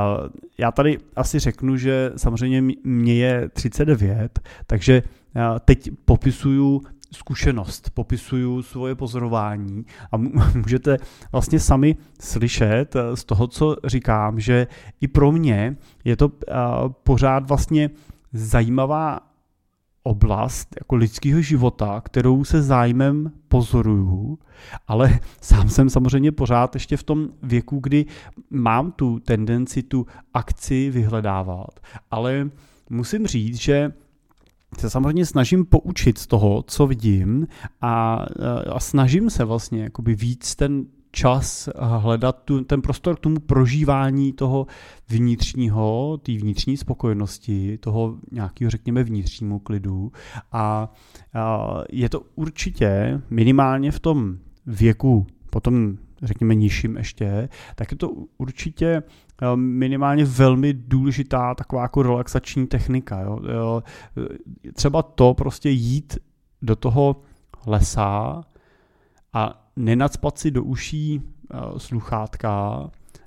já 0.58 0.72
tady 0.72 0.98
asi 1.16 1.38
řeknu, 1.38 1.76
že 1.76 2.12
samozřejmě 2.16 2.74
mě 2.84 3.14
je 3.14 3.48
39, 3.48 4.40
takže 4.66 5.02
eh, 5.36 5.40
teď 5.64 5.90
popisuju 6.04 6.82
zkušenost, 7.12 7.90
popisuju 7.90 8.62
svoje 8.62 8.94
pozorování 8.94 9.86
a 10.12 10.16
můžete 10.54 10.96
vlastně 11.32 11.60
sami 11.60 11.96
slyšet 12.20 12.96
z 13.14 13.24
toho, 13.24 13.46
co 13.46 13.76
říkám, 13.84 14.40
že 14.40 14.66
i 15.00 15.08
pro 15.08 15.32
mě 15.32 15.76
je 16.04 16.16
to 16.16 16.32
pořád 17.04 17.48
vlastně 17.48 17.90
zajímavá 18.34 19.20
oblast 20.02 20.68
jako 20.80 20.96
lidského 20.96 21.40
života, 21.40 22.00
kterou 22.00 22.44
se 22.44 22.62
zájmem 22.62 23.32
pozoruju, 23.48 24.38
ale 24.88 25.20
sám 25.40 25.68
jsem 25.68 25.90
samozřejmě 25.90 26.32
pořád 26.32 26.74
ještě 26.74 26.96
v 26.96 27.02
tom 27.02 27.28
věku, 27.42 27.78
kdy 27.82 28.06
mám 28.50 28.92
tu 28.92 29.18
tendenci 29.18 29.82
tu 29.82 30.06
akci 30.34 30.90
vyhledávat, 30.90 31.80
ale 32.10 32.50
musím 32.90 33.26
říct, 33.26 33.56
že 33.56 33.92
se 34.78 34.90
samozřejmě 34.90 35.26
snažím 35.26 35.64
poučit 35.64 36.18
z 36.18 36.26
toho, 36.26 36.64
co 36.66 36.86
vidím 36.86 37.46
a, 37.80 38.24
a 38.72 38.80
snažím 38.80 39.30
se 39.30 39.44
vlastně 39.44 39.82
jakoby 39.82 40.14
víc 40.14 40.56
ten 40.56 40.86
čas 41.14 41.68
hledat 41.78 42.42
tu, 42.44 42.64
ten 42.64 42.82
prostor 42.82 43.16
k 43.16 43.20
tomu 43.20 43.40
prožívání 43.40 44.32
toho 44.32 44.66
vnitřního, 45.08 46.18
té 46.22 46.32
vnitřní 46.32 46.76
spokojenosti, 46.76 47.78
toho 47.78 48.16
nějakého, 48.32 48.70
řekněme, 48.70 49.04
vnitřnímu 49.04 49.58
klidu. 49.58 50.12
A, 50.52 50.92
a 51.34 51.74
je 51.92 52.08
to 52.08 52.20
určitě 52.34 53.20
minimálně 53.30 53.90
v 53.92 54.00
tom 54.00 54.36
věku, 54.66 55.26
potom 55.50 55.96
řekněme 56.22 56.54
nižším 56.54 56.96
ještě, 56.96 57.48
tak 57.74 57.92
je 57.92 57.96
to 57.96 58.10
určitě 58.38 59.02
minimálně 59.54 60.24
velmi 60.24 60.74
důležitá 60.74 61.54
taková 61.54 61.82
jako 61.82 62.02
relaxační 62.02 62.66
technika. 62.66 63.20
Jo. 63.20 63.82
Třeba 64.74 65.02
to 65.02 65.34
prostě 65.34 65.70
jít 65.70 66.18
do 66.62 66.76
toho 66.76 67.22
lesa 67.66 68.42
a 69.32 69.63
nenacpat 69.76 70.38
si 70.38 70.50
do 70.50 70.64
uší 70.64 71.20
uh, 71.20 71.78
sluchátka 71.78 72.80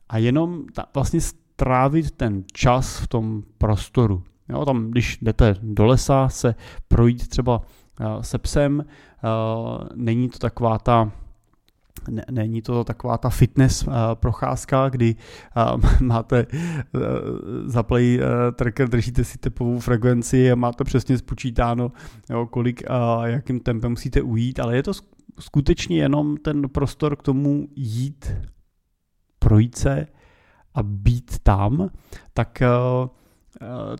a 0.09 0.17
jenom 0.17 0.65
ta, 0.73 0.85
vlastně 0.93 1.21
strávit 1.21 2.11
ten 2.11 2.43
čas 2.53 2.99
v 2.99 3.07
tom 3.07 3.43
prostoru. 3.57 4.23
Jo, 4.49 4.65
tam, 4.65 4.91
když 4.91 5.17
jdete 5.21 5.55
do 5.61 5.85
lesa 5.85 6.29
se 6.29 6.55
projít 6.87 7.27
třeba 7.27 7.61
uh, 7.99 8.21
se 8.21 8.37
psem, 8.37 8.79
uh, 8.79 9.87
není 9.95 10.29
to 10.29 10.39
taková 10.39 10.79
ta 10.79 11.11
ne, 12.09 12.25
není 12.31 12.61
to 12.61 12.83
taková 12.83 13.17
ta 13.17 13.29
fitness 13.29 13.85
procházka, 14.13 14.89
kdy 14.89 15.15
máte 16.01 16.45
za 17.65 17.83
play 17.83 18.19
tracker, 18.55 18.89
držíte 18.89 19.23
si 19.23 19.37
tepovou 19.37 19.79
frekvenci 19.79 20.51
a 20.51 20.55
máte 20.55 20.83
přesně 20.83 21.17
spočítáno, 21.17 21.91
jo, 22.29 22.45
kolik 22.45 22.83
a 22.89 23.27
jakým 23.27 23.59
tempem 23.59 23.91
musíte 23.91 24.21
ujít, 24.21 24.59
ale 24.59 24.75
je 24.75 24.83
to 24.83 24.93
skutečně 25.39 25.97
jenom 25.97 26.37
ten 26.37 26.69
prostor 26.69 27.15
k 27.15 27.23
tomu 27.23 27.67
jít, 27.75 28.31
projít 29.39 29.77
se 29.77 30.07
a 30.73 30.83
být 30.83 31.39
tam, 31.43 31.89
tak 32.33 32.61
eh, 32.61 32.67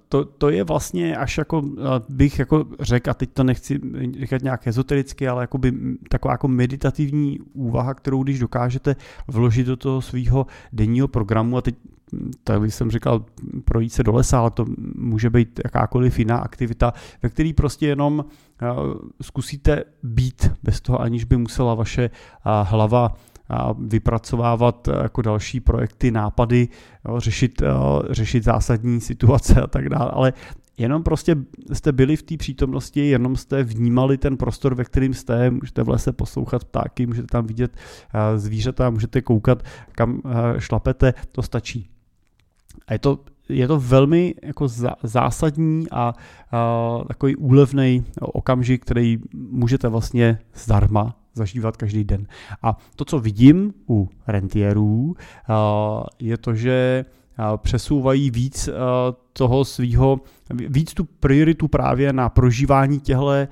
to, 0.09 0.25
to 0.25 0.49
je 0.49 0.63
vlastně 0.63 1.17
až 1.17 1.37
jako 1.37 1.63
eh, 1.77 1.81
bych 2.09 2.39
jako 2.39 2.65
řekl, 2.79 3.09
a 3.09 3.13
teď 3.13 3.29
to 3.33 3.43
nechci 3.43 3.79
říkat 4.19 4.41
nějak 4.41 4.67
ezotericky, 4.67 5.27
ale 5.27 5.43
jako 5.43 5.57
by 5.57 5.73
taková 6.09 6.31
jako 6.31 6.47
meditativní 6.47 7.39
úvaha, 7.53 7.93
kterou 7.93 8.23
když 8.23 8.39
dokážete 8.39 8.95
vložit 9.27 9.67
do 9.67 9.77
toho 9.77 10.01
svého 10.01 10.47
denního 10.73 11.07
programu 11.07 11.57
a 11.57 11.61
teď 11.61 11.75
tak 12.43 12.61
bych 12.61 12.73
jsem 12.73 12.91
říkal 12.91 13.25
projít 13.65 13.93
se 13.93 14.03
do 14.03 14.11
lesa, 14.11 14.39
ale 14.39 14.51
to 14.51 14.65
může 14.95 15.29
být 15.29 15.59
jakákoliv 15.65 16.19
jiná 16.19 16.37
aktivita, 16.37 16.93
ve 17.23 17.29
který 17.29 17.53
prostě 17.53 17.87
jenom 17.87 18.25
zkusíte 19.21 19.83
být 20.03 20.51
bez 20.63 20.81
toho, 20.81 21.01
aniž 21.01 21.23
by 21.23 21.37
musela 21.37 21.73
vaše 21.73 22.09
hlava 22.63 23.13
vypracovávat 23.79 24.89
jako 25.01 25.21
další 25.21 25.59
projekty, 25.59 26.11
nápady, 26.11 26.67
řešit, 27.17 27.61
řešit 28.09 28.43
zásadní 28.43 29.01
situace 29.01 29.61
a 29.61 29.67
tak 29.67 29.89
dále, 29.89 30.11
ale 30.13 30.33
jenom 30.77 31.03
prostě 31.03 31.35
jste 31.73 31.91
byli 31.91 32.15
v 32.15 32.23
té 32.23 32.37
přítomnosti, 32.37 33.07
jenom 33.07 33.35
jste 33.35 33.63
vnímali 33.63 34.17
ten 34.17 34.37
prostor, 34.37 34.75
ve 34.75 34.83
kterým 34.83 35.13
jste, 35.13 35.49
můžete 35.51 35.83
v 35.83 35.89
lese 35.89 36.11
poslouchat 36.11 36.63
ptáky, 36.63 37.05
můžete 37.05 37.27
tam 37.27 37.47
vidět 37.47 37.77
zvířata, 38.35 38.89
můžete 38.89 39.21
koukat, 39.21 39.63
kam 39.91 40.21
šlapete, 40.57 41.13
to 41.31 41.41
stačí. 41.41 41.89
A 42.87 42.93
je 42.93 42.99
to, 42.99 43.19
je 43.49 43.67
to 43.67 43.79
velmi 43.79 44.35
jako 44.43 44.67
zásadní 45.03 45.89
a, 45.91 46.13
a 46.51 47.03
takový 47.07 47.35
úlevný 47.35 48.05
okamžik, 48.21 48.81
který 48.81 49.17
můžete 49.33 49.87
vlastně 49.87 50.39
zdarma 50.55 51.15
zažívat 51.33 51.77
každý 51.77 52.03
den. 52.03 52.27
A 52.63 52.77
to, 52.95 53.05
co 53.05 53.19
vidím 53.19 53.73
u 53.89 54.09
rentierů, 54.27 55.15
je 56.19 56.37
to, 56.37 56.55
že 56.55 57.05
přesouvají 57.57 58.31
víc 58.31 58.69
toho 59.33 59.65
svého, 59.65 60.21
víc 60.53 60.93
tu 60.93 61.03
prioritu 61.03 61.67
právě 61.67 62.13
na 62.13 62.29
prožívání 62.29 62.99
těchto 62.99 63.47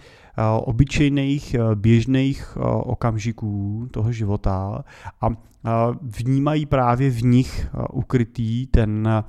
obyčejných, 0.63 1.55
běžných 1.75 2.57
okamžiků 2.83 3.87
toho 3.91 4.11
života 4.11 4.83
a 5.21 5.27
vnímají 6.01 6.65
právě 6.65 7.09
v 7.09 7.23
nich 7.23 7.67
ukrytý 7.93 8.67
ten 8.67 9.23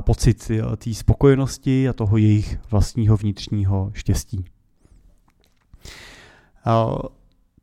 pocit 0.00 0.50
té 0.76 0.94
spokojenosti 0.94 1.88
a 1.88 1.92
toho 1.92 2.16
jejich 2.16 2.58
vlastního 2.70 3.16
vnitřního 3.16 3.90
štěstí. 3.94 4.44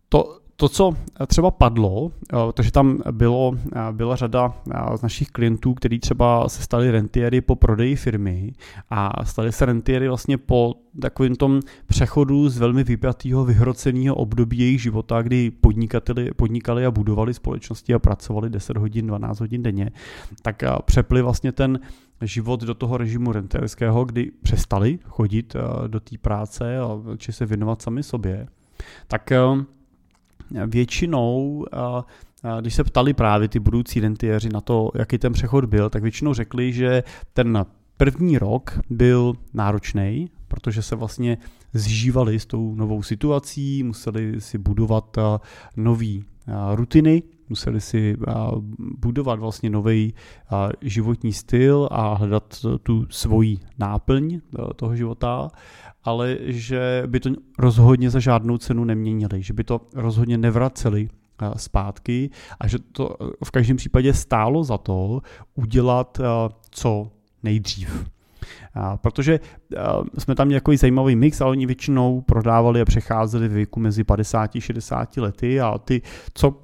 To, 0.10 0.40
to, 0.60 0.70
co 0.70 0.93
třeba 1.28 1.52
padlo, 1.52 2.12
protože 2.52 2.72
tam 2.72 3.00
bylo, 3.12 3.54
byla 3.91 4.15
řada 4.15 4.54
z 4.96 5.02
našich 5.02 5.30
klientů, 5.30 5.74
kteří 5.74 6.00
třeba 6.00 6.50
se 6.50 6.62
stali 6.63 6.91
rentiery 6.91 7.41
po 7.41 7.56
prodeji 7.56 7.96
firmy 7.96 8.54
a 8.89 9.26
stali 9.26 9.52
se 9.52 9.65
rentiery 9.65 10.08
vlastně 10.08 10.38
po 10.38 10.76
takovém 11.02 11.36
tom 11.36 11.60
přechodu 11.88 12.50
z 12.50 12.58
velmi 12.58 12.84
vypjatého, 12.84 13.46
vyhroceného 13.46 14.15
období 14.15 14.58
jejich 14.58 14.82
života, 14.82 15.22
kdy 15.22 15.52
podnikali, 15.52 16.32
podnikali 16.36 16.86
a 16.86 16.91
budovali 16.91 17.34
společnosti 17.34 17.93
a 17.93 18.00
pracovali 18.00 18.50
10 18.50 18.78
hodin, 18.78 19.08
12 19.08 19.39
hodin 19.39 19.63
denně, 19.63 19.91
tak 20.41 20.63
přepli 20.86 21.22
vlastně 21.22 21.52
ten 21.52 21.80
život 22.22 22.62
do 22.62 22.74
toho 22.74 22.98
režimu 22.98 23.32
rentierského, 23.32 24.06
kdy 24.06 24.32
přestali 24.41 25.00
chodit 25.06 25.56
do 25.88 26.00
té 26.00 26.17
práce 26.17 26.80
a 26.80 26.88
či 27.17 27.32
se 27.34 27.46
věnovat 27.46 27.82
sami 27.82 28.04
sobě. 28.04 28.48
Tak 29.08 29.32
většinou, 30.68 31.66
když 32.62 32.76
se 32.76 32.84
ptali 32.84 33.14
právě 33.14 33.48
ty 33.48 33.60
budoucí 33.60 34.00
rentiéři 34.00 34.50
na 34.50 34.62
to, 34.62 34.92
jaký 34.96 35.18
ten 35.18 35.34
přechod 35.34 35.66
byl, 35.66 35.90
tak 35.90 36.04
většinou 36.04 36.34
řekli, 36.34 36.74
že 36.74 37.04
ten 37.34 37.66
první 37.98 38.38
rok 38.38 38.80
byl 38.90 39.34
náročný, 39.54 40.30
protože 40.48 40.82
se 40.82 40.96
vlastně 40.96 41.38
zžívali 41.74 42.40
s 42.40 42.46
tou 42.46 42.76
novou 42.76 43.04
situací, 43.04 43.84
museli 43.84 44.42
si 44.42 44.58
budovat 44.58 45.18
nové 45.76 46.16
rutiny, 46.76 47.24
museli 47.50 47.82
si 47.82 48.18
budovat 48.98 49.40
vlastně 49.40 49.70
nový 49.70 50.14
životní 50.82 51.34
styl 51.34 51.88
a 51.92 52.14
hledat 52.14 52.66
tu 52.84 53.06
svoji 53.10 53.60
náplň 53.80 54.40
toho 54.76 54.96
života 54.96 55.52
ale 56.04 56.38
že 56.42 57.04
by 57.08 57.20
to 57.20 57.30
rozhodně 57.60 58.10
za 58.10 58.20
žádnou 58.20 58.58
cenu 58.58 58.84
neměnili, 58.84 59.44
že 59.44 59.54
by 59.54 59.64
to 59.64 59.82
rozhodně 59.96 60.38
nevraceli 60.38 61.10
zpátky 61.58 62.30
a 62.60 62.68
že 62.68 62.80
to 62.80 63.16
eh, 63.22 63.26
v 63.46 63.52
každém 63.52 63.78
případě 63.78 64.14
stálo 64.14 64.64
za 64.64 64.78
to 64.78 65.22
udělat 65.56 66.20
eh, 66.20 66.24
co 66.70 67.12
nejdřív. 67.44 68.06
Protože 69.02 69.40
jsme 70.18 70.36
tam 70.36 70.48
měli 70.48 70.62
takový 70.62 70.78
zajímavý 70.78 71.16
mix, 71.16 71.42
ale 71.42 71.52
oni 71.52 71.66
většinou 71.66 72.22
prodávali 72.22 72.82
a 72.82 72.86
přecházeli 72.86 73.48
v 73.48 73.52
věku 73.52 73.80
mezi 73.80 74.04
50 74.04 74.56
a 74.56 74.60
60 74.60 75.18
lety 75.18 75.62
a 75.62 75.78
ty, 75.78 76.02
co 76.34 76.62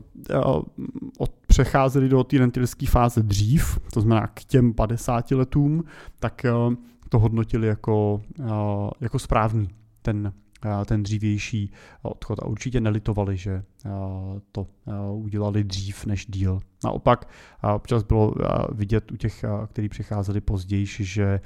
přecházeli 1.47 2.09
do 2.09 2.23
té 2.23 2.38
rentilské 2.38 2.88
fáze 2.88 3.23
dřív, 3.23 3.79
to 3.93 4.01
znamená 4.01 4.27
k 4.27 4.43
těm 4.43 4.73
50 4.73 5.31
letům, 5.31 5.83
tak 6.19 6.45
to 7.09 7.19
hodnotili 7.19 7.67
jako, 7.67 8.21
jako 9.01 9.19
správný, 9.19 9.69
ten, 10.01 10.33
ten 10.86 11.03
dřívější 11.03 11.71
odchod 12.01 12.39
a 12.39 12.45
určitě 12.45 12.81
nelitovali, 12.81 13.38
že 13.38 13.63
to 14.51 14.67
udělali 15.13 15.63
dřív 15.63 16.05
než 16.05 16.25
díl. 16.29 16.59
Naopak 16.83 17.29
občas 17.75 18.03
bylo 18.03 18.33
vidět 18.71 19.12
u 19.12 19.17
těch, 19.17 19.45
kteří 19.67 19.89
přicházeli 19.89 20.41
později, 20.41 20.86
že 20.86 21.39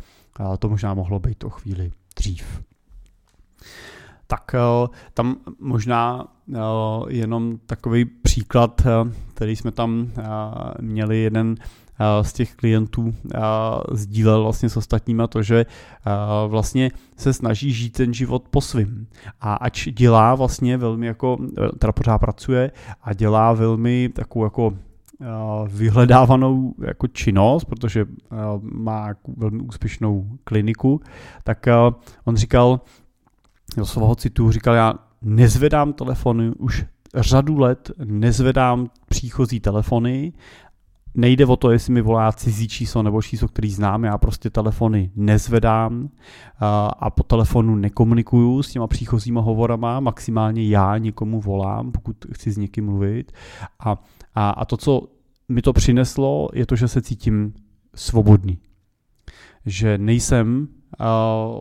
to 0.60 0.70
možná 0.70 0.94
mohlo 0.94 1.20
být 1.20 1.44
o 1.44 1.50
chvíli 1.50 1.92
dřív. 2.16 2.64
Tak 4.28 4.56
tam 5.14 5.36
možná 5.60 6.28
jenom 7.08 7.58
takový 7.66 8.06
příklad, 8.06 8.82
který 9.34 9.56
jsme 9.56 9.72
tam 9.72 10.08
měli 10.82 11.18
jeden 11.18 11.56
z 12.22 12.34
těch 12.34 12.56
klientů 12.56 13.16
sdílel 13.92 14.44
vlastně 14.44 14.70
s 14.70 14.78
ostatníma 14.78 15.28
to, 15.28 15.44
že 15.44 15.66
vlastně 16.48 16.92
se 17.18 17.34
snaží 17.34 17.72
žít 17.72 17.90
ten 17.90 18.14
život 18.14 18.44
po 18.50 18.62
svým. 18.62 19.08
A 19.42 19.54
ač 19.54 19.88
dělá 19.88 20.36
vlastně 20.36 20.78
velmi 20.78 21.08
jako, 21.08 21.38
teda 21.80 21.92
pořád 21.92 22.18
pracuje 22.18 22.72
a 23.02 23.14
dělá 23.14 23.54
velmi 23.54 24.10
takovou 24.10 24.44
jako 24.44 24.74
vyhledávanou 25.68 26.74
jako 26.82 27.08
činnost, 27.08 27.66
protože 27.66 28.06
má 28.62 29.10
velmi 29.38 29.60
úspěšnou 29.60 30.28
kliniku, 30.44 31.02
tak 31.44 31.66
on 32.26 32.36
říkal, 32.36 32.82
do 33.78 33.86
svého 33.86 34.16
citu 34.16 34.52
říkal, 34.52 34.76
já 34.76 34.94
nezvedám 35.22 35.94
telefony 35.94 36.52
už 36.58 36.86
řadu 37.16 37.60
let 37.60 37.92
nezvedám 38.06 38.90
příchozí 39.10 39.60
telefony 39.60 40.34
nejde 41.18 41.46
o 41.46 41.56
to, 41.56 41.72
jestli 41.72 41.94
mi 41.94 42.02
volá 42.02 42.32
cizí 42.32 42.68
číslo 42.68 43.04
nebo 43.04 43.22
číslo, 43.22 43.48
který 43.48 43.72
znám, 43.72 44.04
já 44.04 44.18
prostě 44.18 44.50
telefony 44.50 45.12
nezvedám 45.16 46.10
a 47.00 47.10
po 47.10 47.24
telefonu 47.24 47.76
nekomunikuju 47.76 48.64
s 48.64 48.72
těma 48.72 48.88
příchozíma 48.88 49.42
hovorama, 49.42 50.00
maximálně 50.00 50.68
já 50.68 50.98
někomu 50.98 51.42
volám, 51.42 51.92
pokud 51.92 52.18
chci 52.34 52.52
s 52.52 52.58
někým 52.58 52.86
mluvit. 52.86 53.32
A, 53.80 54.04
a, 54.36 54.50
a 54.50 54.66
to, 54.66 54.78
co 54.78 55.02
mi 55.50 55.62
to 55.62 55.74
přineslo, 55.74 56.50
je 56.54 56.66
to, 56.66 56.76
že 56.76 56.88
se 56.88 57.02
cítím 57.02 57.54
svobodný. 57.96 58.58
Že 59.66 59.98
nejsem 59.98 60.68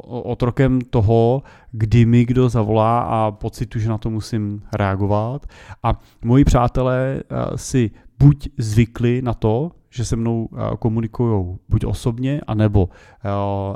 otrokem 0.07 0.81
toho, 0.81 1.43
kdy 1.73 2.07
mi 2.07 2.25
kdo 2.25 2.49
zavolá 2.49 3.01
a 3.01 3.31
pocitu, 3.31 3.79
že 3.79 3.89
na 3.89 3.99
to 3.99 4.11
musím 4.11 4.63
reagovat. 4.73 5.47
A 5.83 6.01
moji 6.25 6.45
přátelé 6.45 7.23
si 7.57 7.91
buď 8.19 8.49
zvykli 8.59 9.23
na 9.23 9.35
to, 9.35 9.71
že 9.91 10.05
se 10.05 10.17
mnou 10.17 10.49
komunikují 10.79 11.59
buď 11.69 11.85
osobně, 11.85 12.41
anebo 12.47 12.89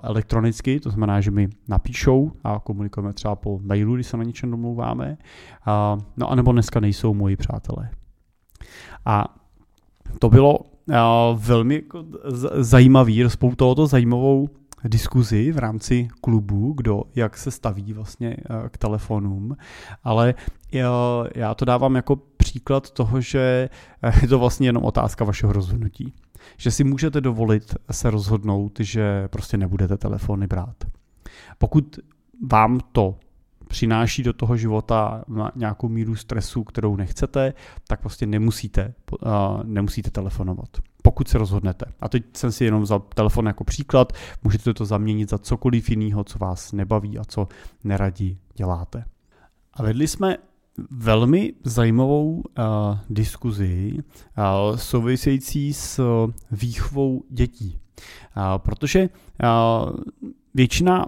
elektronicky, 0.02 0.80
to 0.80 0.90
znamená, 0.90 1.20
že 1.20 1.30
mi 1.30 1.48
napíšou 1.68 2.32
a 2.44 2.58
komunikujeme 2.58 3.12
třeba 3.12 3.36
po 3.36 3.60
mailu, 3.62 3.94
když 3.94 4.06
se 4.06 4.16
na 4.16 4.24
něčem 4.24 4.50
domlouváme, 4.50 5.18
no 6.16 6.30
anebo 6.30 6.52
dneska 6.52 6.80
nejsou 6.80 7.14
moji 7.14 7.36
přátelé. 7.36 7.90
A 9.04 9.36
to 10.18 10.28
bylo 10.28 10.58
velmi 11.34 11.74
jako 11.74 12.04
zajímavý, 12.54 13.22
rozpoutovalo 13.22 13.74
to 13.74 13.86
zajímavou 13.86 14.48
diskuzi 14.88 15.52
v 15.52 15.58
rámci 15.58 16.08
klubu, 16.20 16.72
kdo 16.72 17.02
jak 17.14 17.38
se 17.38 17.50
staví 17.50 17.92
vlastně 17.92 18.36
eh, 18.38 18.68
k 18.68 18.78
telefonům, 18.78 19.56
ale 20.04 20.34
já 21.34 21.54
to 21.54 21.64
dávám 21.64 21.96
jako 21.96 22.16
příklad 22.16 22.90
toho, 22.90 23.20
že 23.20 23.68
eh, 24.02 24.12
je 24.22 24.28
to 24.28 24.38
vlastně 24.38 24.68
jenom 24.68 24.84
otázka 24.84 25.24
vašeho 25.24 25.52
rozhodnutí. 25.52 26.12
Že 26.56 26.70
si 26.70 26.84
můžete 26.84 27.20
dovolit 27.20 27.74
se 27.90 28.10
rozhodnout, 28.10 28.80
že 28.80 29.28
prostě 29.28 29.56
nebudete 29.56 29.96
telefony 29.96 30.46
brát. 30.46 30.84
Pokud 31.58 31.98
vám 32.46 32.80
to 32.92 33.18
přináší 33.68 34.22
do 34.22 34.32
toho 34.32 34.56
života 34.56 35.24
nějakou 35.54 35.88
míru 35.88 36.16
stresu, 36.16 36.64
kterou 36.64 36.96
nechcete, 36.96 37.52
tak 37.88 38.00
prostě 38.00 38.26
nemusíte, 38.26 38.94
nemusíte 39.64 40.10
telefonovat. 40.10 40.68
Pokud 41.20 41.28
se 41.28 41.38
rozhodnete. 41.38 41.86
A 42.00 42.08
teď 42.08 42.24
jsem 42.36 42.52
si 42.52 42.64
jenom 42.64 42.86
za 42.86 42.98
telefon 42.98 43.46
jako 43.46 43.64
příklad, 43.64 44.12
můžete 44.44 44.74
to 44.74 44.84
zaměnit 44.84 45.30
za 45.30 45.38
cokoliv 45.38 45.90
jiného, 45.90 46.24
co 46.24 46.38
vás 46.38 46.72
nebaví 46.72 47.18
a 47.18 47.24
co 47.24 47.48
neradi 47.84 48.38
děláte. 48.54 49.04
A 49.74 49.82
vedli 49.82 50.08
jsme 50.08 50.36
velmi 50.90 51.52
zajímavou 51.64 52.32
uh, 52.32 52.42
diskuzi 53.10 53.94
uh, 53.98 54.76
související 54.76 55.74
s 55.74 56.00
výchovou 56.50 57.22
dětí. 57.30 57.78
Uh, 58.36 58.58
protože 58.58 59.08
uh, 59.08 60.30
Většina 60.54 61.06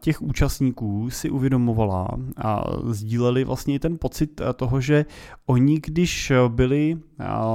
těch 0.00 0.22
účastníků 0.22 1.10
si 1.10 1.30
uvědomovala 1.30 2.08
a 2.36 2.64
sdíleli 2.84 3.44
vlastně 3.44 3.80
ten 3.80 3.98
pocit 3.98 4.40
toho, 4.56 4.80
že 4.80 5.04
oni, 5.46 5.80
když 5.86 6.32
byli 6.48 6.98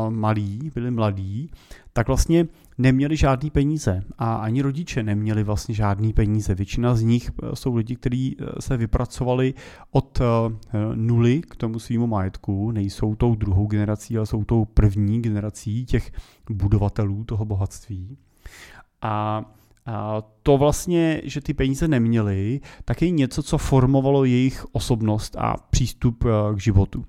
malí, 0.10 0.72
byli 0.76 0.91
mladí, 0.91 1.50
tak 1.93 2.08
vlastně 2.08 2.48
neměli 2.78 3.17
žádný 3.17 3.50
peníze 3.50 4.04
a 4.17 4.36
ani 4.36 4.62
rodiče 4.62 5.04
neměli 5.04 5.43
vlastně 5.43 5.76
žádný 5.76 6.13
peníze. 6.13 6.56
Většina 6.56 6.96
z 6.96 7.02
nich 7.02 7.32
jsou 7.54 7.76
lidi, 7.76 7.96
kteří 7.96 8.38
se 8.60 8.78
vypracovali 8.78 9.54
od 9.91 10.22
nuly 10.96 11.41
k 11.41 11.56
tomu 11.56 11.80
svýmu 11.80 12.08
majetku, 12.08 12.72
nejsou 12.72 13.15
tou 13.15 13.36
druhou 13.36 13.67
generací, 13.67 14.17
ale 14.17 14.26
jsou 14.26 14.43
tou 14.43 14.65
první 14.65 15.22
generací 15.22 15.86
těch 15.86 16.12
budovatelů 16.50 17.24
toho 17.24 17.46
bohatství. 17.46 18.17
A 19.02 19.46
to 20.43 20.58
vlastně, 20.58 21.22
že 21.24 21.41
ty 21.41 21.54
peníze 21.54 21.88
neměli, 21.88 22.62
tak 22.86 23.02
je 23.02 23.10
něco, 23.10 23.43
co 23.43 23.58
formovalo 23.58 24.26
jejich 24.26 24.65
osobnost 24.72 25.36
a 25.39 25.56
přístup 25.69 26.24
eh, 26.26 26.56
k 26.56 26.60
životu. 26.60 27.06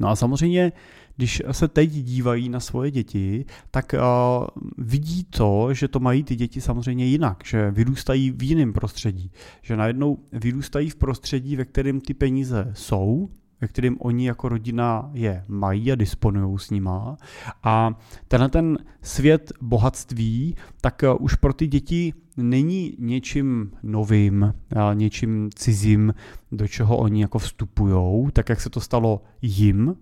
No 0.00 0.08
a 0.08 0.16
samozřejmě, 0.16 0.72
když 1.16 1.42
se 1.52 1.68
teď 1.68 1.90
dívají 1.90 2.48
na 2.48 2.60
svoje 2.60 2.90
děti, 2.90 3.44
tak 3.70 3.94
uh, 3.94 4.46
vidí 4.78 5.24
to, 5.24 5.74
že 5.74 5.88
to 5.88 6.00
mají 6.00 6.24
ty 6.24 6.36
děti 6.36 6.60
samozřejmě 6.60 7.06
jinak, 7.06 7.42
že 7.44 7.70
vyrůstají 7.70 8.30
v 8.30 8.42
jiném 8.42 8.72
prostředí, 8.72 9.30
že 9.62 9.76
najednou 9.76 10.18
vyrůstají 10.32 10.90
v 10.90 10.96
prostředí, 10.96 11.56
ve 11.56 11.64
kterém 11.64 12.00
ty 12.00 12.14
peníze 12.14 12.70
jsou, 12.72 13.28
ve 13.64 13.68
kterém 13.68 13.96
oni 14.00 14.26
jako 14.26 14.48
rodina 14.48 15.10
je 15.12 15.44
mají 15.48 15.92
a 15.92 15.94
disponují 15.94 16.58
s 16.58 16.70
nima. 16.70 17.16
A 17.62 17.94
tenhle 18.28 18.48
ten 18.48 18.78
svět 19.02 19.52
bohatství, 19.60 20.56
tak 20.80 21.02
uh, 21.02 21.24
už 21.24 21.34
pro 21.34 21.52
ty 21.52 21.66
děti 21.66 22.12
není 22.36 22.96
něčím 22.98 23.72
novým, 23.82 24.54
něčím 24.94 25.50
cizím, 25.54 26.14
do 26.52 26.68
čeho 26.68 26.96
oni 26.96 27.22
jako 27.22 27.38
vstupují, 27.38 28.28
tak 28.32 28.48
jak 28.48 28.60
se 28.60 28.70
to 28.70 28.80
stalo 28.80 29.22
jim, 29.42 29.96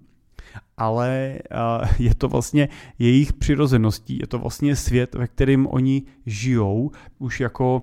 ale 0.77 1.39
je 1.99 2.15
to 2.15 2.29
vlastně 2.29 2.69
jejich 2.99 3.33
přirozeností, 3.33 4.19
je 4.21 4.27
to 4.27 4.39
vlastně 4.39 4.77
svět, 4.77 5.15
ve 5.15 5.27
kterém 5.27 5.67
oni 5.67 6.03
žijou, 6.27 6.91
už 7.19 7.41
jako, 7.41 7.83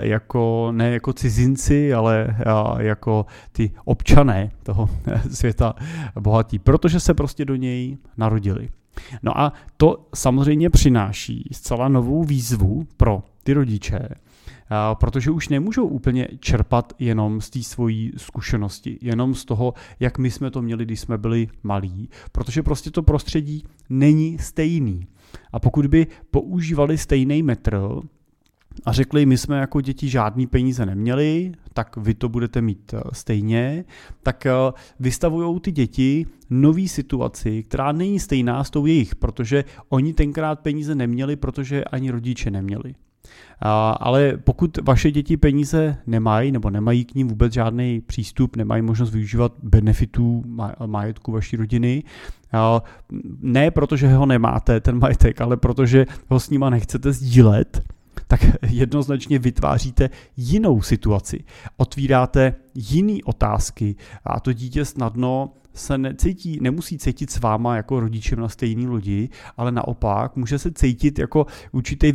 jako 0.00 0.68
ne 0.72 0.90
jako 0.90 1.12
cizinci, 1.12 1.94
ale 1.94 2.36
jako 2.78 3.26
ty 3.52 3.70
občané 3.84 4.50
toho 4.62 4.88
světa 5.30 5.74
bohatí, 6.20 6.58
protože 6.58 7.00
se 7.00 7.14
prostě 7.14 7.44
do 7.44 7.56
něj 7.56 7.96
narodili. 8.16 8.68
No 9.22 9.40
a 9.40 9.52
to 9.76 10.08
samozřejmě 10.14 10.70
přináší 10.70 11.48
zcela 11.52 11.88
novou 11.88 12.24
výzvu 12.24 12.86
pro 12.96 13.22
ty 13.42 13.52
rodiče, 13.52 14.08
protože 14.94 15.30
už 15.30 15.48
nemůžou 15.48 15.86
úplně 15.86 16.28
čerpat 16.40 16.92
jenom 16.98 17.40
z 17.40 17.50
té 17.50 17.62
svojí 17.62 18.12
zkušenosti, 18.16 18.98
jenom 19.00 19.34
z 19.34 19.44
toho, 19.44 19.74
jak 20.00 20.18
my 20.18 20.30
jsme 20.30 20.50
to 20.50 20.62
měli, 20.62 20.84
když 20.84 21.00
jsme 21.00 21.18
byli 21.18 21.48
malí, 21.62 22.08
protože 22.32 22.62
prostě 22.62 22.90
to 22.90 23.02
prostředí 23.02 23.64
není 23.88 24.38
stejný. 24.38 25.06
A 25.52 25.60
pokud 25.60 25.86
by 25.86 26.06
používali 26.30 26.98
stejný 26.98 27.42
metr, 27.42 27.80
a 28.84 28.92
řekli, 28.92 29.26
my 29.26 29.38
jsme 29.38 29.58
jako 29.58 29.80
děti 29.80 30.08
žádný 30.08 30.46
peníze 30.46 30.86
neměli, 30.86 31.52
tak 31.72 31.96
vy 31.96 32.14
to 32.14 32.28
budete 32.28 32.60
mít 32.62 32.94
eh, 32.94 33.00
stejně, 33.12 33.84
tak 34.22 34.46
eh, 34.46 34.52
vystavují 35.00 35.60
ty 35.60 35.72
děti 35.72 36.26
nový 36.50 36.88
situaci, 36.88 37.62
která 37.62 37.92
není 37.92 38.20
stejná 38.20 38.64
s 38.64 38.70
tou 38.70 38.86
jejich, 38.86 39.14
protože 39.14 39.64
oni 39.88 40.14
tenkrát 40.14 40.60
peníze 40.60 40.94
neměli, 40.94 41.36
protože 41.36 41.84
ani 41.84 42.10
rodiče 42.10 42.50
neměli. 42.50 42.94
Ale 44.00 44.36
pokud 44.44 44.78
vaše 44.82 45.10
děti 45.10 45.36
peníze 45.36 45.96
nemají 46.06 46.52
nebo 46.52 46.70
nemají 46.70 47.04
k 47.04 47.14
ním 47.14 47.28
vůbec 47.28 47.52
žádný 47.52 48.00
přístup, 48.00 48.56
nemají 48.56 48.82
možnost 48.82 49.10
využívat 49.10 49.52
benefitů 49.62 50.44
majetku 50.86 51.32
vaší 51.32 51.56
rodiny, 51.56 52.02
ne 53.40 53.70
protože 53.70 54.08
ho 54.08 54.26
nemáte, 54.26 54.80
ten 54.80 54.98
majetek, 54.98 55.40
ale 55.40 55.56
protože 55.56 56.06
ho 56.28 56.40
s 56.40 56.50
nima 56.50 56.70
nechcete 56.70 57.12
sdílet, 57.12 57.82
tak 58.26 58.40
jednoznačně 58.70 59.38
vytváříte 59.38 60.10
jinou 60.36 60.82
situaci. 60.82 61.44
Otvíráte 61.76 62.54
jiné 62.74 63.18
otázky 63.24 63.96
a 64.24 64.40
to 64.40 64.52
dítě 64.52 64.84
snadno 64.84 65.52
se 65.74 65.98
necítí, 65.98 66.58
nemusí 66.60 66.98
cítit 66.98 67.30
s 67.30 67.40
váma 67.40 67.76
jako 67.76 68.00
rodičem 68.00 68.40
na 68.40 68.48
stejný 68.48 68.86
lodi, 68.86 69.28
ale 69.56 69.72
naopak 69.72 70.36
může 70.36 70.58
se 70.58 70.72
cítit 70.72 71.18
jako 71.18 71.46
určitý 71.72 72.12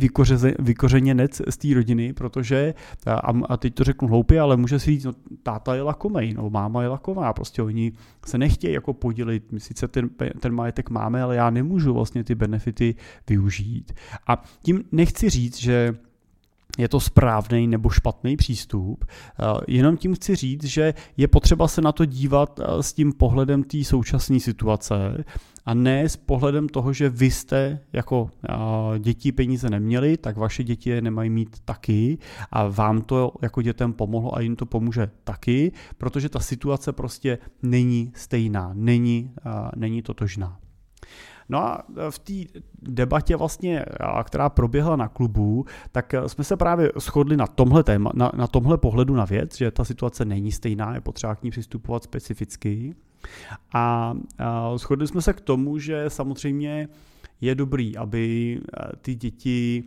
vykořeněnec 0.58 1.42
z 1.48 1.56
té 1.56 1.74
rodiny, 1.74 2.12
protože, 2.12 2.74
a, 3.06 3.32
a 3.48 3.56
teď 3.56 3.74
to 3.74 3.84
řeknu 3.84 4.08
hloupě, 4.08 4.40
ale 4.40 4.56
může 4.56 4.78
si 4.78 4.90
říct, 4.90 5.04
no, 5.04 5.12
táta 5.42 5.74
je 5.74 5.82
lakomej, 5.82 6.34
no 6.34 6.50
máma 6.50 6.82
je 6.82 6.88
laková, 6.88 7.32
prostě 7.32 7.62
oni 7.62 7.92
se 8.26 8.38
nechtějí 8.38 8.74
jako 8.74 8.94
podělit, 8.94 9.52
my 9.52 9.60
sice 9.60 9.88
ten, 9.88 10.10
ten 10.40 10.54
majetek 10.54 10.90
máme, 10.90 11.22
ale 11.22 11.36
já 11.36 11.50
nemůžu 11.50 11.94
vlastně 11.94 12.24
ty 12.24 12.34
benefity 12.34 12.94
využít. 13.28 13.92
A 14.26 14.42
tím 14.62 14.84
nechci 14.92 15.30
říct, 15.30 15.58
že 15.58 15.94
je 16.78 16.88
to 16.88 17.00
správný 17.00 17.66
nebo 17.66 17.90
špatný 17.90 18.36
přístup. 18.36 19.04
Eh, 19.04 19.44
jenom 19.68 19.96
tím 19.96 20.14
chci 20.14 20.34
říct, 20.36 20.64
že 20.64 20.94
je 21.16 21.28
potřeba 21.28 21.68
se 21.68 21.80
na 21.80 21.92
to 21.92 22.04
dívat 22.04 22.60
eh, 22.60 22.82
s 22.82 22.92
tím 22.92 23.12
pohledem 23.12 23.64
té 23.64 23.84
současné 23.84 24.40
situace 24.40 25.24
a 25.66 25.74
ne 25.74 26.08
s 26.08 26.16
pohledem 26.16 26.68
toho, 26.68 26.92
že 26.92 27.08
vy 27.08 27.30
jste 27.30 27.80
jako 27.92 28.30
eh, 28.48 28.98
děti 28.98 29.32
peníze 29.32 29.70
neměli, 29.70 30.16
tak 30.16 30.36
vaše 30.36 30.64
děti 30.64 30.90
je 30.90 31.02
nemají 31.02 31.30
mít 31.30 31.56
taky 31.64 32.18
a 32.50 32.68
vám 32.68 33.02
to 33.02 33.32
jako 33.42 33.62
dětem 33.62 33.92
pomohlo 33.92 34.36
a 34.36 34.40
jim 34.40 34.56
to 34.56 34.66
pomůže 34.66 35.10
taky, 35.24 35.72
protože 35.98 36.28
ta 36.28 36.40
situace 36.40 36.92
prostě 36.92 37.38
není 37.62 38.12
stejná, 38.14 38.70
není, 38.74 39.30
není 39.76 40.02
totožná. 40.02 40.58
No 41.48 41.58
a 41.58 41.84
e, 42.06 42.10
v 42.10 42.18
té 42.18 42.60
debatě 42.82 43.36
vlastně, 43.36 43.84
která 44.24 44.48
proběhla 44.48 44.96
na 44.96 45.08
klubu, 45.08 45.64
tak 45.92 46.14
e, 46.14 46.28
jsme 46.28 46.44
se 46.44 46.56
právě 46.56 46.92
shodli 46.98 47.36
na 47.36 47.46
tomhle, 47.46 47.84
téma, 47.84 48.10
na, 48.14 48.32
na 48.36 48.46
tomhle 48.46 48.78
pohledu 48.78 49.14
na 49.14 49.24
věc, 49.24 49.56
že 49.56 49.70
ta 49.70 49.84
situace 49.84 50.24
není 50.24 50.52
stejná, 50.52 50.94
je 50.94 51.00
potřeba 51.00 51.34
k 51.34 51.42
ní 51.42 51.50
přistupovat 51.50 52.04
specificky. 52.04 52.94
A, 53.74 54.14
a 54.38 54.78
shodli 54.78 55.06
jsme 55.06 55.22
se 55.22 55.32
k 55.32 55.40
tomu, 55.40 55.78
že 55.78 56.04
samozřejmě 56.10 56.88
je 57.40 57.54
dobrý, 57.54 57.96
aby 57.96 58.54
e, 58.60 58.96
ty 58.96 59.14
děti 59.14 59.84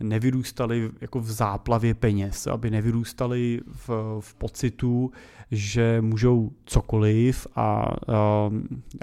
nevyrůstali 0.00 0.90
jako 1.00 1.20
v 1.20 1.30
záplavě 1.30 1.94
peněz, 1.94 2.46
aby 2.46 2.70
nevyrůstali 2.70 3.60
v, 3.66 3.88
v 4.20 4.34
pocitu, 4.34 5.10
že 5.50 6.00
můžou 6.00 6.50
cokoliv 6.64 7.46
a 7.56 7.96
uh, 8.08 8.54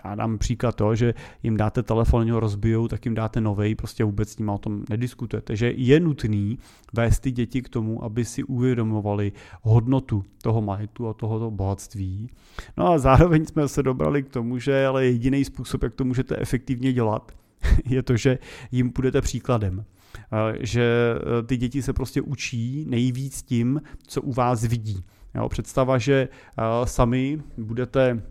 já 0.05 0.15
dám 0.15 0.37
příklad 0.37 0.75
to, 0.75 0.95
že 0.95 1.13
jim 1.43 1.57
dáte 1.57 1.83
telefon, 1.83 2.31
ho 2.31 2.39
rozbijou, 2.39 2.87
tak 2.87 3.05
jim 3.05 3.15
dáte 3.15 3.41
novej, 3.41 3.75
prostě 3.75 4.03
vůbec 4.03 4.29
s 4.29 4.37
ním 4.37 4.49
o 4.49 4.57
tom 4.57 4.83
nediskutujete, 4.89 5.55
že 5.55 5.73
je 5.75 5.99
nutný 5.99 6.59
vést 6.93 7.19
ty 7.19 7.31
děti 7.31 7.61
k 7.61 7.69
tomu, 7.69 8.03
aby 8.03 8.25
si 8.25 8.43
uvědomovali 8.43 9.31
hodnotu 9.61 10.23
toho 10.41 10.61
majetku 10.61 11.07
a 11.07 11.13
tohoto 11.13 11.51
bohatství. 11.51 12.29
No 12.77 12.87
a 12.87 12.97
zároveň 12.97 13.45
jsme 13.45 13.67
se 13.67 13.83
dobrali 13.83 14.23
k 14.23 14.29
tomu, 14.29 14.59
že 14.59 14.85
ale 14.85 15.05
jediný 15.05 15.45
způsob, 15.45 15.83
jak 15.83 15.95
to 15.95 16.03
můžete 16.03 16.37
efektivně 16.37 16.93
dělat, 16.93 17.31
je 17.85 18.03
to, 18.03 18.17
že 18.17 18.39
jim 18.71 18.91
budete 18.95 19.21
příkladem. 19.21 19.85
Eh, 20.17 20.57
že 20.59 21.15
eh, 21.15 21.43
ty 21.43 21.57
děti 21.57 21.81
se 21.81 21.93
prostě 21.93 22.21
učí 22.21 22.85
nejvíc 22.87 23.43
tím, 23.43 23.81
co 24.07 24.21
u 24.21 24.33
vás 24.33 24.63
vidí. 24.63 25.03
Jo, 25.35 25.49
představa, 25.49 25.97
že 25.97 26.27
eh, 26.57 26.63
sami 26.83 27.41
budete 27.57 28.23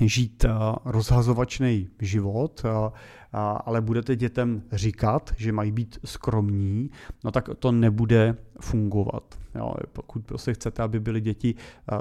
žít 0.00 0.44
rozhazovačný 0.84 1.88
život, 2.00 2.62
ale 3.64 3.80
budete 3.80 4.16
dětem 4.16 4.62
říkat, 4.72 5.34
že 5.36 5.52
mají 5.52 5.72
být 5.72 5.98
skromní, 6.04 6.90
no 7.24 7.30
tak 7.30 7.48
to 7.58 7.72
nebude 7.72 8.36
fungovat. 8.60 9.38
Pokud 9.92 10.26
prostě 10.26 10.54
chcete, 10.54 10.82
aby 10.82 11.00
byly 11.00 11.20
děti 11.20 11.54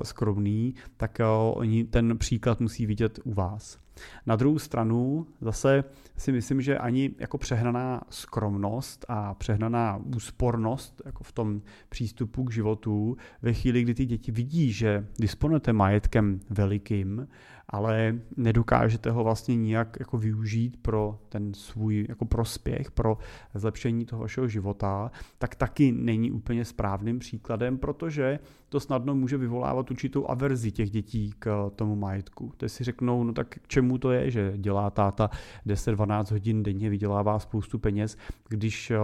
skromní, 0.04 0.76
tak 0.98 1.20
oni 1.54 1.84
ten 1.84 2.18
příklad 2.18 2.60
musí 2.60 2.86
vidět 2.86 3.20
u 3.24 3.34
vás. 3.34 3.80
Na 4.26 4.36
druhou 4.36 4.60
stranu 4.60 5.28
zase 5.42 5.84
si 6.18 6.32
myslím, 6.32 6.62
že 6.62 6.78
ani 6.78 7.12
jako 7.20 7.38
přehnaná 7.38 8.02
skromnost 8.10 9.06
a 9.08 9.34
přehnaná 9.34 10.00
úspornost 10.16 11.02
jako 11.06 11.24
v 11.24 11.32
tom 11.32 11.62
přístupu 11.90 12.44
k 12.44 12.54
životu 12.54 13.18
ve 13.42 13.54
chvíli, 13.54 13.82
kdy 13.82 13.94
ty 13.94 14.06
děti 14.06 14.32
vidí, 14.32 14.72
že 14.72 15.08
disponujete 15.20 15.74
majetkem 15.74 16.40
velikým, 16.50 17.28
ale 17.72 18.20
nedokážete 18.38 19.12
ho 19.12 19.24
vlastně 19.24 19.56
nijak 19.56 19.98
jako 20.00 20.18
využít 20.18 20.78
pro 20.82 21.20
ten 21.30 21.54
svůj 21.54 22.06
jako 22.10 22.26
prospěch, 22.26 22.92
pro 22.92 23.18
zlepšení 23.54 24.06
toho 24.06 24.22
vašeho 24.22 24.48
života, 24.48 25.12
tak 25.38 25.56
taky 25.56 25.92
není 25.92 26.32
úplně 26.32 26.66
správným 26.66 27.20
příkladem, 27.20 27.78
protože 27.78 28.40
to 28.72 28.80
snadno 28.80 29.16
může 29.16 29.38
vyvolávat 29.38 29.92
určitou 29.92 30.30
averzi 30.30 30.72
těch 30.72 30.90
dětí 30.90 31.34
k 31.40 31.72
tomu 31.76 31.96
majetku. 31.96 32.52
Teď 32.58 32.72
si 32.72 32.84
řeknou, 32.84 33.24
no 33.24 33.34
tak 33.34 33.48
k 33.48 33.68
čemu 33.68 33.98
to 33.98 34.12
je, 34.12 34.32
že 34.32 34.54
dělá 34.58 34.90
táta 34.90 35.30
10-12 35.68 36.32
hodin 36.32 36.64
denně, 36.64 36.90
vydělává 36.90 37.40
spoustu 37.40 37.80
peněz, 37.80 38.18
když 38.50 38.92
eh, 38.92 38.98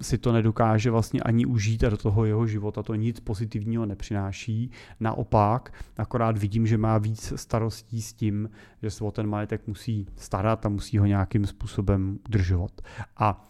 si 0.00 0.18
to 0.18 0.32
nedokáže 0.32 0.90
vlastně 0.90 1.20
ani 1.20 1.46
užít 1.46 1.84
a 1.84 1.88
do 1.88 1.96
toho 1.96 2.24
jeho 2.24 2.46
života 2.46 2.82
to 2.82 2.94
nic 2.94 3.20
pozitivního 3.20 3.86
nepřináší. 3.86 4.70
Naopak, 5.00 5.74
akorát 5.96 6.38
vidím, 6.38 6.66
že 6.66 6.78
má 6.78 6.98
víc 6.98 7.32
starostí 7.36 8.02
s 8.02 8.12
tím, 8.12 8.50
že 8.82 8.90
se 8.90 9.04
o 9.04 9.10
ten 9.10 9.26
majetek 9.26 9.66
musí 9.66 10.06
starat 10.16 10.66
a 10.66 10.68
musí 10.68 10.98
ho 10.98 11.06
nějakým 11.06 11.46
způsobem 11.46 12.18
udržovat. 12.28 12.80
A 13.16 13.48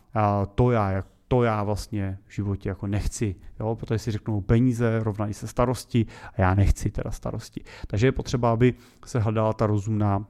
to 0.54 0.70
já 0.70 0.90
to 1.32 1.42
já 1.42 1.62
vlastně 1.62 2.18
v 2.26 2.34
životě 2.34 2.68
jako 2.68 2.86
nechci, 2.86 3.34
jo? 3.60 3.76
protože 3.76 3.98
si 3.98 4.10
řeknou 4.10 4.40
peníze 4.40 5.02
rovnají 5.02 5.34
se 5.34 5.46
starosti 5.46 6.06
a 6.36 6.42
já 6.42 6.54
nechci 6.54 6.90
teda 6.90 7.10
starosti. 7.10 7.64
Takže 7.86 8.06
je 8.06 8.12
potřeba, 8.12 8.52
aby 8.52 8.74
se 9.06 9.20
hledala 9.20 9.52
ta 9.52 9.66
rozumná 9.66 10.26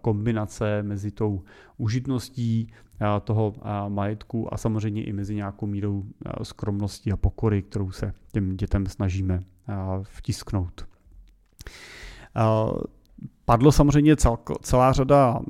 kombinace 0.00 0.82
mezi 0.82 1.10
tou 1.10 1.42
užitností 1.76 2.72
toho 3.24 3.54
majetku 3.88 4.54
a 4.54 4.56
samozřejmě 4.56 5.04
i 5.04 5.12
mezi 5.12 5.34
nějakou 5.34 5.66
mírou 5.66 6.04
skromnosti 6.42 7.12
a 7.12 7.16
pokory, 7.16 7.62
kterou 7.62 7.90
se 7.90 8.12
těm 8.32 8.56
dětem 8.56 8.86
snažíme 8.86 9.42
vtisknout. 10.02 10.88
Padlo 13.44 13.72
samozřejmě 13.72 14.16
celá 14.62 14.92
řada 14.92 15.40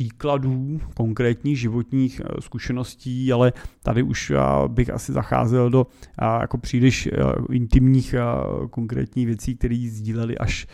příkladů 0.00 0.80
konkrétních 0.96 1.60
životních 1.60 2.20
eh, 2.20 2.40
zkušeností, 2.40 3.32
ale 3.32 3.52
tady 3.82 4.02
už 4.02 4.32
bych 4.68 4.90
asi 4.90 5.12
zacházel 5.12 5.70
do 5.70 5.86
jako 6.40 6.58
příliš 6.58 7.06
eh, 7.06 7.12
intimních 7.52 8.14
konkrétních 8.70 9.26
věcí, 9.26 9.56
které 9.56 9.88
sdíleli 9.90 10.38
až, 10.38 10.66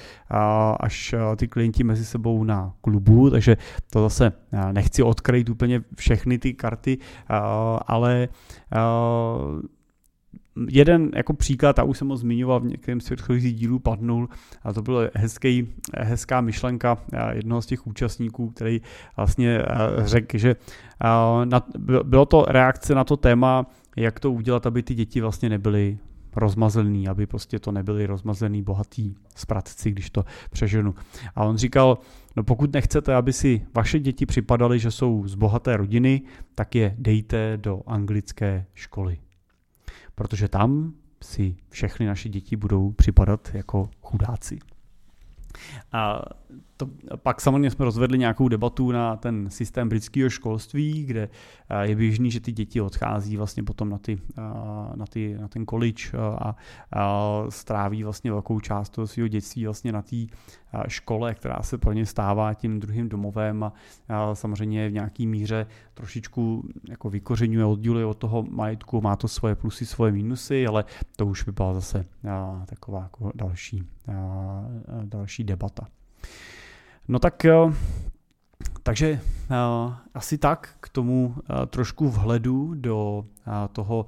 až 0.80 1.14
ty 1.36 1.48
klienti 1.48 1.84
mezi 1.84 2.04
sebou 2.04 2.44
na 2.44 2.74
klubu, 2.80 3.30
takže 3.30 3.56
to 3.90 4.02
zase 4.02 4.32
nechci 4.72 5.02
odkryt 5.02 5.48
úplně 5.48 5.82
všechny 5.96 6.38
ty 6.38 6.54
karty, 6.54 6.98
ale 7.86 8.28
jeden 10.68 11.10
jako 11.14 11.32
příklad, 11.32 11.78
a 11.78 11.82
už 11.82 11.98
jsem 11.98 12.08
ho 12.08 12.16
zmiňoval 12.16 12.60
v 12.60 12.66
některém 12.66 13.00
z 13.00 13.04
předchozích 13.04 13.54
dílů, 13.54 13.78
padnul, 13.78 14.28
a 14.62 14.72
to 14.72 14.82
byla 14.82 15.00
hezký, 15.14 15.68
hezká 15.98 16.40
myšlenka 16.40 16.98
jednoho 17.32 17.62
z 17.62 17.66
těch 17.66 17.86
účastníků, 17.86 18.50
který 18.50 18.80
vlastně 19.16 19.62
řekl, 19.98 20.38
že 20.38 20.56
bylo 22.04 22.26
to 22.26 22.44
reakce 22.48 22.94
na 22.94 23.04
to 23.04 23.16
téma, 23.16 23.66
jak 23.96 24.20
to 24.20 24.32
udělat, 24.32 24.66
aby 24.66 24.82
ty 24.82 24.94
děti 24.94 25.20
vlastně 25.20 25.48
nebyly 25.48 25.98
rozmazený, 26.36 27.08
aby 27.08 27.26
prostě 27.26 27.58
to 27.58 27.72
nebyli 27.72 28.06
rozmazený 28.06 28.62
bohatý 28.62 29.14
spratci, 29.36 29.90
když 29.90 30.10
to 30.10 30.24
přeženu. 30.50 30.94
A 31.34 31.44
on 31.44 31.56
říkal, 31.56 31.98
no 32.36 32.44
pokud 32.44 32.72
nechcete, 32.72 33.14
aby 33.14 33.32
si 33.32 33.66
vaše 33.74 33.98
děti 33.98 34.26
připadaly, 34.26 34.78
že 34.78 34.90
jsou 34.90 35.28
z 35.28 35.34
bohaté 35.34 35.76
rodiny, 35.76 36.22
tak 36.54 36.74
je 36.74 36.94
dejte 36.98 37.56
do 37.56 37.80
anglické 37.86 38.66
školy 38.74 39.18
protože 40.16 40.48
tam 40.48 40.92
si 41.22 41.56
všechny 41.70 42.06
naše 42.06 42.28
děti 42.28 42.56
budou 42.56 42.92
připadat 42.92 43.50
jako 43.54 43.90
chudáci. 44.02 44.58
A 45.92 46.22
to, 46.76 46.88
pak 47.16 47.40
samozřejmě 47.40 47.70
jsme 47.70 47.84
rozvedli 47.84 48.18
nějakou 48.18 48.48
debatu 48.48 48.92
na 48.92 49.16
ten 49.16 49.50
systém 49.50 49.88
britského 49.88 50.30
školství, 50.30 51.04
kde 51.04 51.28
je 51.82 51.96
běžný, 51.96 52.30
že 52.30 52.40
ty 52.40 52.52
děti 52.52 52.80
odchází 52.80 53.36
vlastně 53.36 53.62
potom 53.62 53.88
na, 53.88 53.98
ty, 53.98 54.18
na, 54.94 55.06
ty, 55.10 55.38
na 55.40 55.48
ten 55.48 55.66
college 55.66 56.02
a, 56.18 56.56
a 56.92 57.44
stráví 57.48 58.04
vlastně 58.04 58.30
velkou 58.30 58.60
část 58.60 58.88
toho 58.88 59.06
svého 59.06 59.28
dětství 59.28 59.64
vlastně 59.64 59.92
na 59.92 60.02
té 60.02 60.16
škole, 60.88 61.34
která 61.34 61.62
se 61.62 61.78
pro 61.78 61.92
ně 61.92 62.06
stává 62.06 62.54
tím 62.54 62.80
druhým 62.80 63.08
domovem 63.08 63.64
a, 63.64 63.72
samozřejmě 64.34 64.88
v 64.88 64.92
nějaký 64.92 65.26
míře 65.26 65.66
trošičku 65.94 66.68
jako 66.88 67.10
vykořenuje, 67.10 67.64
odděluje 67.64 68.06
od 68.06 68.18
toho 68.18 68.42
majetku, 68.50 69.00
má 69.00 69.16
to 69.16 69.28
svoje 69.28 69.54
plusy, 69.54 69.86
svoje 69.86 70.12
minusy, 70.12 70.66
ale 70.66 70.84
to 71.16 71.26
už 71.26 71.42
by 71.42 71.52
byla 71.52 71.74
zase 71.74 72.04
taková 72.66 73.02
jako 73.02 73.32
další, 73.34 73.82
další 75.04 75.44
debata. 75.44 75.86
No 77.08 77.18
tak 77.18 77.44
eh, 77.44 77.72
takže 78.82 79.20
uh, 79.50 79.94
asi 80.14 80.38
tak 80.38 80.76
k 80.80 80.88
tomu 80.88 81.34
uh, 81.36 81.66
trošku 81.66 82.08
vhledu 82.08 82.74
do 82.74 83.24
toho 83.72 84.06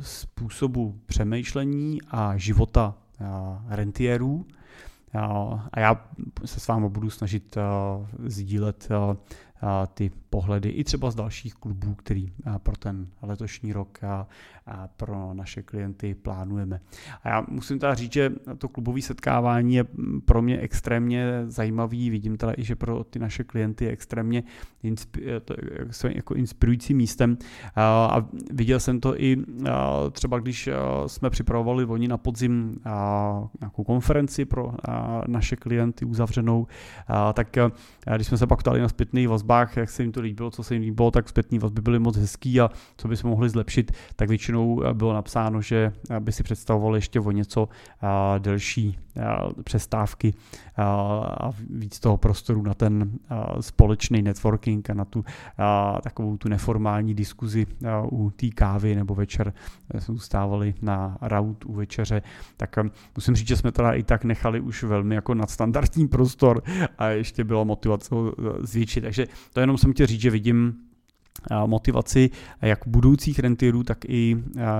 způsobu 0.00 1.00
přemýšlení 1.06 2.02
a 2.10 2.36
života 2.36 2.94
rentierů. 3.68 4.46
a 5.72 5.80
já 5.80 6.04
se 6.44 6.60
s 6.60 6.68
vámi 6.68 6.88
budu 6.88 7.10
snažit 7.10 7.56
sdílet 8.24 8.88
ty 9.94 10.10
pohledy 10.32 10.68
i 10.68 10.84
třeba 10.84 11.10
z 11.10 11.14
dalších 11.14 11.54
klubů, 11.54 11.94
který 11.94 12.32
pro 12.62 12.76
ten 12.76 13.06
letošní 13.22 13.72
rok 13.72 13.98
a 14.04 14.26
pro 14.96 15.34
naše 15.34 15.62
klienty 15.62 16.14
plánujeme. 16.14 16.80
A 17.22 17.28
já 17.28 17.44
musím 17.48 17.78
teda 17.78 17.94
říct, 17.94 18.12
že 18.12 18.32
to 18.58 18.68
klubové 18.68 19.02
setkávání 19.02 19.74
je 19.74 19.84
pro 20.24 20.42
mě 20.42 20.58
extrémně 20.58 21.44
zajímavý, 21.46 22.10
vidím 22.10 22.36
teda 22.36 22.52
i, 22.56 22.64
že 22.64 22.76
pro 22.76 23.04
ty 23.04 23.18
naše 23.18 23.44
klienty 23.44 23.84
je 23.84 23.90
extrémně 23.90 24.42
jako 26.08 26.34
inspirující 26.34 26.94
místem 26.94 27.38
a 27.76 28.26
viděl 28.50 28.80
jsem 28.80 29.00
to 29.00 29.20
i 29.20 29.36
třeba, 30.12 30.38
když 30.38 30.68
jsme 31.06 31.30
připravovali 31.30 31.84
oni 31.84 32.08
na 32.08 32.16
podzim 32.16 32.80
nějakou 33.60 33.84
konferenci 33.84 34.44
pro 34.44 34.72
naše 35.26 35.56
klienty 35.56 36.04
uzavřenou, 36.04 36.66
tak 37.34 37.56
když 38.16 38.26
jsme 38.26 38.38
se 38.38 38.46
pak 38.46 38.58
ptali 38.58 38.80
na 38.80 38.88
zpětných 38.88 39.28
vazbách, 39.28 39.76
jak 39.76 39.90
se 39.90 40.02
jim 40.02 40.12
to 40.12 40.21
líbilo, 40.22 40.50
co 40.50 40.62
se 40.62 40.74
jim 40.74 40.82
líbilo, 40.82 41.10
tak 41.10 41.28
zpětné 41.28 41.58
vazby 41.58 41.82
byly 41.82 41.98
moc 41.98 42.16
hezký 42.16 42.60
a 42.60 42.70
co 42.96 43.08
bychom 43.08 43.30
mohli 43.30 43.48
zlepšit, 43.48 43.92
tak 44.16 44.28
většinou 44.28 44.82
bylo 44.92 45.12
napsáno, 45.12 45.62
že 45.62 45.92
by 46.20 46.32
si 46.32 46.42
představovali 46.42 46.96
ještě 46.98 47.20
o 47.20 47.30
něco 47.30 47.68
delší 48.38 48.98
přestávky 49.64 50.34
a 50.76 51.50
víc 51.70 52.00
toho 52.00 52.16
prostoru 52.16 52.62
na 52.62 52.74
ten 52.74 53.12
společný 53.60 54.22
networking 54.22 54.90
a 54.90 54.94
na 54.94 55.04
tu 55.04 55.24
takovou 56.02 56.36
tu 56.36 56.48
neformální 56.48 57.14
diskuzi 57.14 57.66
u 58.10 58.30
té 58.30 58.48
kávy 58.48 58.94
nebo 58.94 59.14
večer 59.14 59.52
jsme 59.90 60.00
zůstávali 60.00 60.74
na 60.82 61.18
raut 61.20 61.64
u 61.64 61.72
večeře, 61.72 62.22
tak 62.56 62.76
musím 63.16 63.34
říct, 63.34 63.48
že 63.48 63.56
jsme 63.56 63.72
teda 63.72 63.92
i 63.92 64.02
tak 64.02 64.24
nechali 64.24 64.60
už 64.60 64.82
velmi 64.82 65.14
jako 65.14 65.34
nadstandardní 65.34 66.08
prostor 66.08 66.62
a 66.98 67.06
ještě 67.06 67.44
byla 67.44 67.64
motivace 67.64 68.14
ho 68.14 68.34
zvětšit, 68.60 69.00
takže 69.00 69.26
to 69.52 69.60
jenom 69.60 69.78
jsem 69.78 69.92
chtěl 69.92 70.06
říct, 70.06 70.20
že 70.20 70.30
vidím 70.30 70.74
motivaci 71.66 72.30
jak 72.62 72.78
budoucích 72.86 73.38
rentierů, 73.38 73.82
tak 73.82 74.04
i 74.08 74.36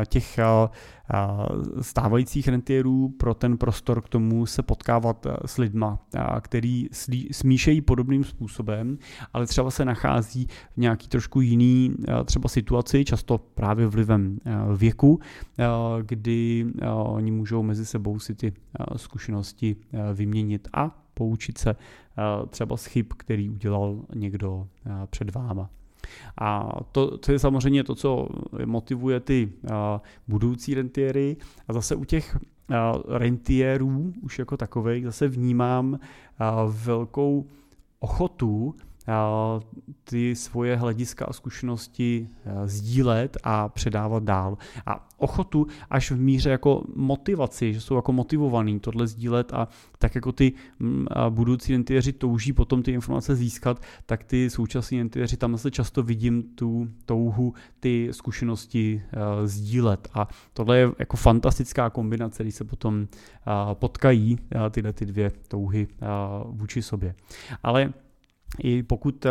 těch 0.09 0.39
stávajících 1.81 2.49
rentierů 2.49 3.09
pro 3.09 3.35
ten 3.35 3.59
prostor 3.59 4.03
k 4.03 4.09
tomu 4.09 4.47
se 4.47 4.63
potkávat 4.63 5.27
s 5.47 5.59
lidma, 5.59 6.07
který 6.41 6.89
smíšejí 7.33 7.81
podobným 7.81 8.25
způsobem, 8.25 8.99
ale 9.33 9.47
třeba 9.47 9.71
se 9.71 9.85
nachází 9.85 10.47
v 10.75 10.77
nějaký 10.77 11.09
trošku 11.09 11.41
jiný 11.41 11.95
třeba 12.25 12.49
situaci, 12.49 13.05
často 13.05 13.39
právě 13.39 13.87
vlivem 13.87 14.39
věku, 14.77 15.21
kdy 16.03 16.67
oni 16.95 17.31
můžou 17.31 17.63
mezi 17.63 17.87
sebou 17.87 18.19
si 18.19 18.35
ty 18.35 18.53
zkušenosti 18.97 19.77
vyměnit 20.15 20.69
a 20.73 21.05
poučit 21.15 21.59
se 21.59 21.77
třeba 22.49 22.77
z 22.77 22.87
chyb, 22.87 23.07
který 23.17 23.51
udělal 23.51 24.05
někdo 24.15 24.69
před 25.11 25.35
váma. 25.35 25.71
A 26.41 26.71
to, 26.93 27.19
to 27.19 27.33
je 27.33 27.39
samozřejmě 27.39 27.85
to, 27.85 27.95
co 27.95 28.29
motivuje 28.65 29.21
ty 29.21 29.53
budoucí 30.29 30.75
rentiery. 30.75 31.37
A 31.69 31.73
zase 31.73 31.95
u 31.95 32.05
těch 32.05 32.39
rentierů 33.09 34.13
už 34.23 34.39
jako 34.39 34.57
takových 34.57 35.05
zase 35.05 35.29
vnímám 35.29 35.99
velkou 36.69 37.47
ochotu 38.01 38.75
ty 40.05 40.37
svoje 40.37 40.77
hlediska 40.77 41.25
a 41.25 41.33
zkušenosti 41.33 42.29
eh, 42.45 42.69
sdílet 42.69 43.37
a 43.43 43.69
předávat 43.69 44.23
dál. 44.23 44.59
A 44.87 45.09
ochotu 45.17 45.67
až 45.91 46.11
v 46.11 46.21
míře 46.21 46.51
jako 46.51 46.85
motivaci, 46.97 47.75
že 47.75 47.81
jsou 47.81 47.97
jako 47.97 48.13
motivovaný 48.13 48.81
tohle 48.81 49.07
sdílet 49.07 49.53
a 49.53 49.69
tak 49.99 50.15
jako 50.15 50.33
ty 50.33 50.53
budoucí 51.31 51.73
rentieři 51.73 52.13
touží 52.13 52.53
potom 52.53 52.83
ty 52.83 52.93
informace 52.93 53.35
získat, 53.35 53.83
tak 54.07 54.25
ty 54.25 54.51
současní 54.51 54.99
rentieři 54.99 55.37
tam 55.37 55.53
zase 55.53 55.71
často 55.71 56.03
vidím 56.03 56.43
tu 56.43 56.89
touhu 57.07 57.55
ty 57.81 58.09
zkušenosti 58.11 59.03
uh, 59.13 59.47
sdílet. 59.47 60.09
A 60.15 60.29
tohle 60.53 60.79
je 60.79 60.91
jako 60.99 61.17
fantastická 61.17 61.91
kombinace, 61.91 62.43
když 62.43 62.55
se 62.55 62.65
potom 62.65 63.01
uh, 63.01 63.75
potkají 63.75 64.39
tyhle 64.71 64.93
ty 64.93 65.07
dvě 65.07 65.33
touhy 65.49 65.87
uh, 65.87 66.59
vůči 66.59 66.83
sobě. 66.83 67.15
Ale 67.63 67.93
i 68.59 68.83
pokud 68.83 69.27
eh, 69.27 69.31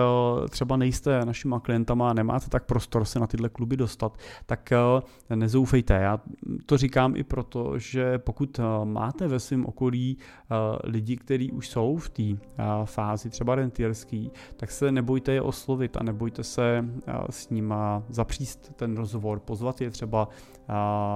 třeba 0.49 0.77
nejste 0.77 1.25
našima 1.25 1.59
klientama 1.59 2.09
a 2.09 2.13
nemáte 2.13 2.49
tak 2.49 2.65
prostor 2.65 3.05
se 3.05 3.19
na 3.19 3.27
tyhle 3.27 3.49
kluby 3.49 3.77
dostat, 3.77 4.17
tak 4.45 4.71
eh, 4.71 5.35
nezoufejte. 5.35 5.93
Já 5.93 6.19
to 6.65 6.77
říkám 6.77 7.15
i 7.15 7.23
proto, 7.23 7.79
že 7.79 8.17
pokud 8.17 8.59
eh, 8.59 8.63
máte 8.83 9.27
ve 9.27 9.39
svém 9.39 9.65
okolí 9.65 10.17
lidi, 10.83 11.17
kteří 11.17 11.51
už 11.51 11.69
jsou 11.69 11.97
v 11.97 12.09
té 12.09 12.23
fázi 12.85 13.29
třeba 13.29 13.55
rentierský, 13.55 14.31
tak 14.57 14.71
se 14.71 14.91
nebojte 14.91 15.31
je 15.31 15.41
oslovit 15.41 15.97
a 15.97 16.03
nebojte 16.03 16.43
se 16.43 16.85
s 17.29 17.49
nima 17.49 18.03
zapříst 18.09 18.73
ten 18.75 18.97
rozhovor, 18.97 19.39
pozvat 19.39 19.81
je 19.81 19.89
třeba 19.89 20.27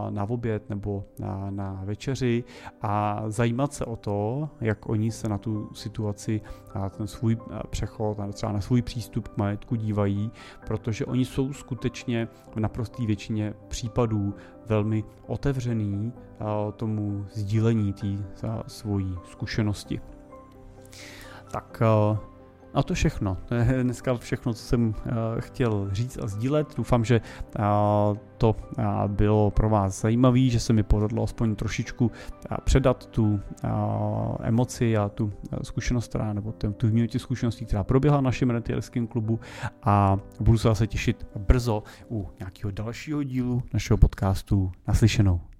na 0.09 0.29
oběd 0.29 0.69
nebo 0.69 1.03
na, 1.19 1.49
na 1.49 1.81
večeři 1.83 2.43
a 2.81 3.23
zajímat 3.27 3.73
se 3.73 3.85
o 3.85 3.95
to, 3.95 4.49
jak 4.61 4.89
oni 4.89 5.11
se 5.11 5.29
na 5.29 5.37
tu 5.37 5.69
situaci, 5.73 6.41
na 6.75 6.89
ten 6.89 7.07
svůj 7.07 7.37
přechod, 7.69 8.17
třeba 8.33 8.51
na 8.51 8.61
svůj 8.61 8.81
přístup 8.81 9.27
k 9.27 9.37
majetku 9.37 9.75
dívají, 9.75 10.31
protože 10.67 11.05
oni 11.05 11.25
jsou 11.25 11.53
skutečně 11.53 12.27
v 12.55 12.59
naprosté 12.59 13.05
většině 13.05 13.53
případů 13.67 14.33
velmi 14.65 15.03
otevřený 15.27 16.13
tomu 16.75 17.25
sdílení 17.33 17.93
té 17.93 18.07
svojí 18.67 19.17
zkušenosti. 19.23 20.01
Tak 21.51 21.81
a 22.75 22.83
to 22.83 22.93
všechno. 22.93 23.37
To 23.45 23.55
je 23.55 23.79
dneska 23.83 24.17
všechno, 24.17 24.53
co 24.53 24.63
jsem 24.63 24.87
uh, 24.87 24.93
chtěl 25.39 25.89
říct 25.91 26.17
a 26.17 26.27
sdílet. 26.27 26.77
Doufám, 26.77 27.05
že 27.05 27.21
uh, 27.59 28.17
to 28.37 28.55
uh, 28.77 28.85
bylo 29.07 29.51
pro 29.51 29.69
vás 29.69 30.01
zajímavé, 30.01 30.39
že 30.39 30.59
se 30.59 30.73
mi 30.73 30.83
povedlo 30.83 31.23
aspoň 31.23 31.55
trošičku 31.55 32.11
předat 32.63 33.05
tu 33.05 33.39
emoci 34.41 34.97
a 34.97 35.09
tu 35.09 35.33
zkušenost, 35.63 36.07
která, 36.07 36.33
nebo 36.33 36.51
tu 36.51 36.87
výměnu 36.87 37.09
zkušeností, 37.17 37.65
která 37.65 37.83
proběhla 37.83 38.19
v 38.19 38.23
našem 38.23 38.49
rentierském 38.49 39.07
klubu 39.07 39.39
a 39.83 40.17
budu 40.39 40.57
se 40.57 40.67
zase 40.67 40.87
těšit 40.87 41.27
brzo 41.47 41.83
u 42.11 42.29
nějakého 42.39 42.71
dalšího 42.71 43.23
dílu 43.23 43.63
našeho 43.73 43.97
podcastu. 43.97 44.71
Naslyšenou. 44.87 45.54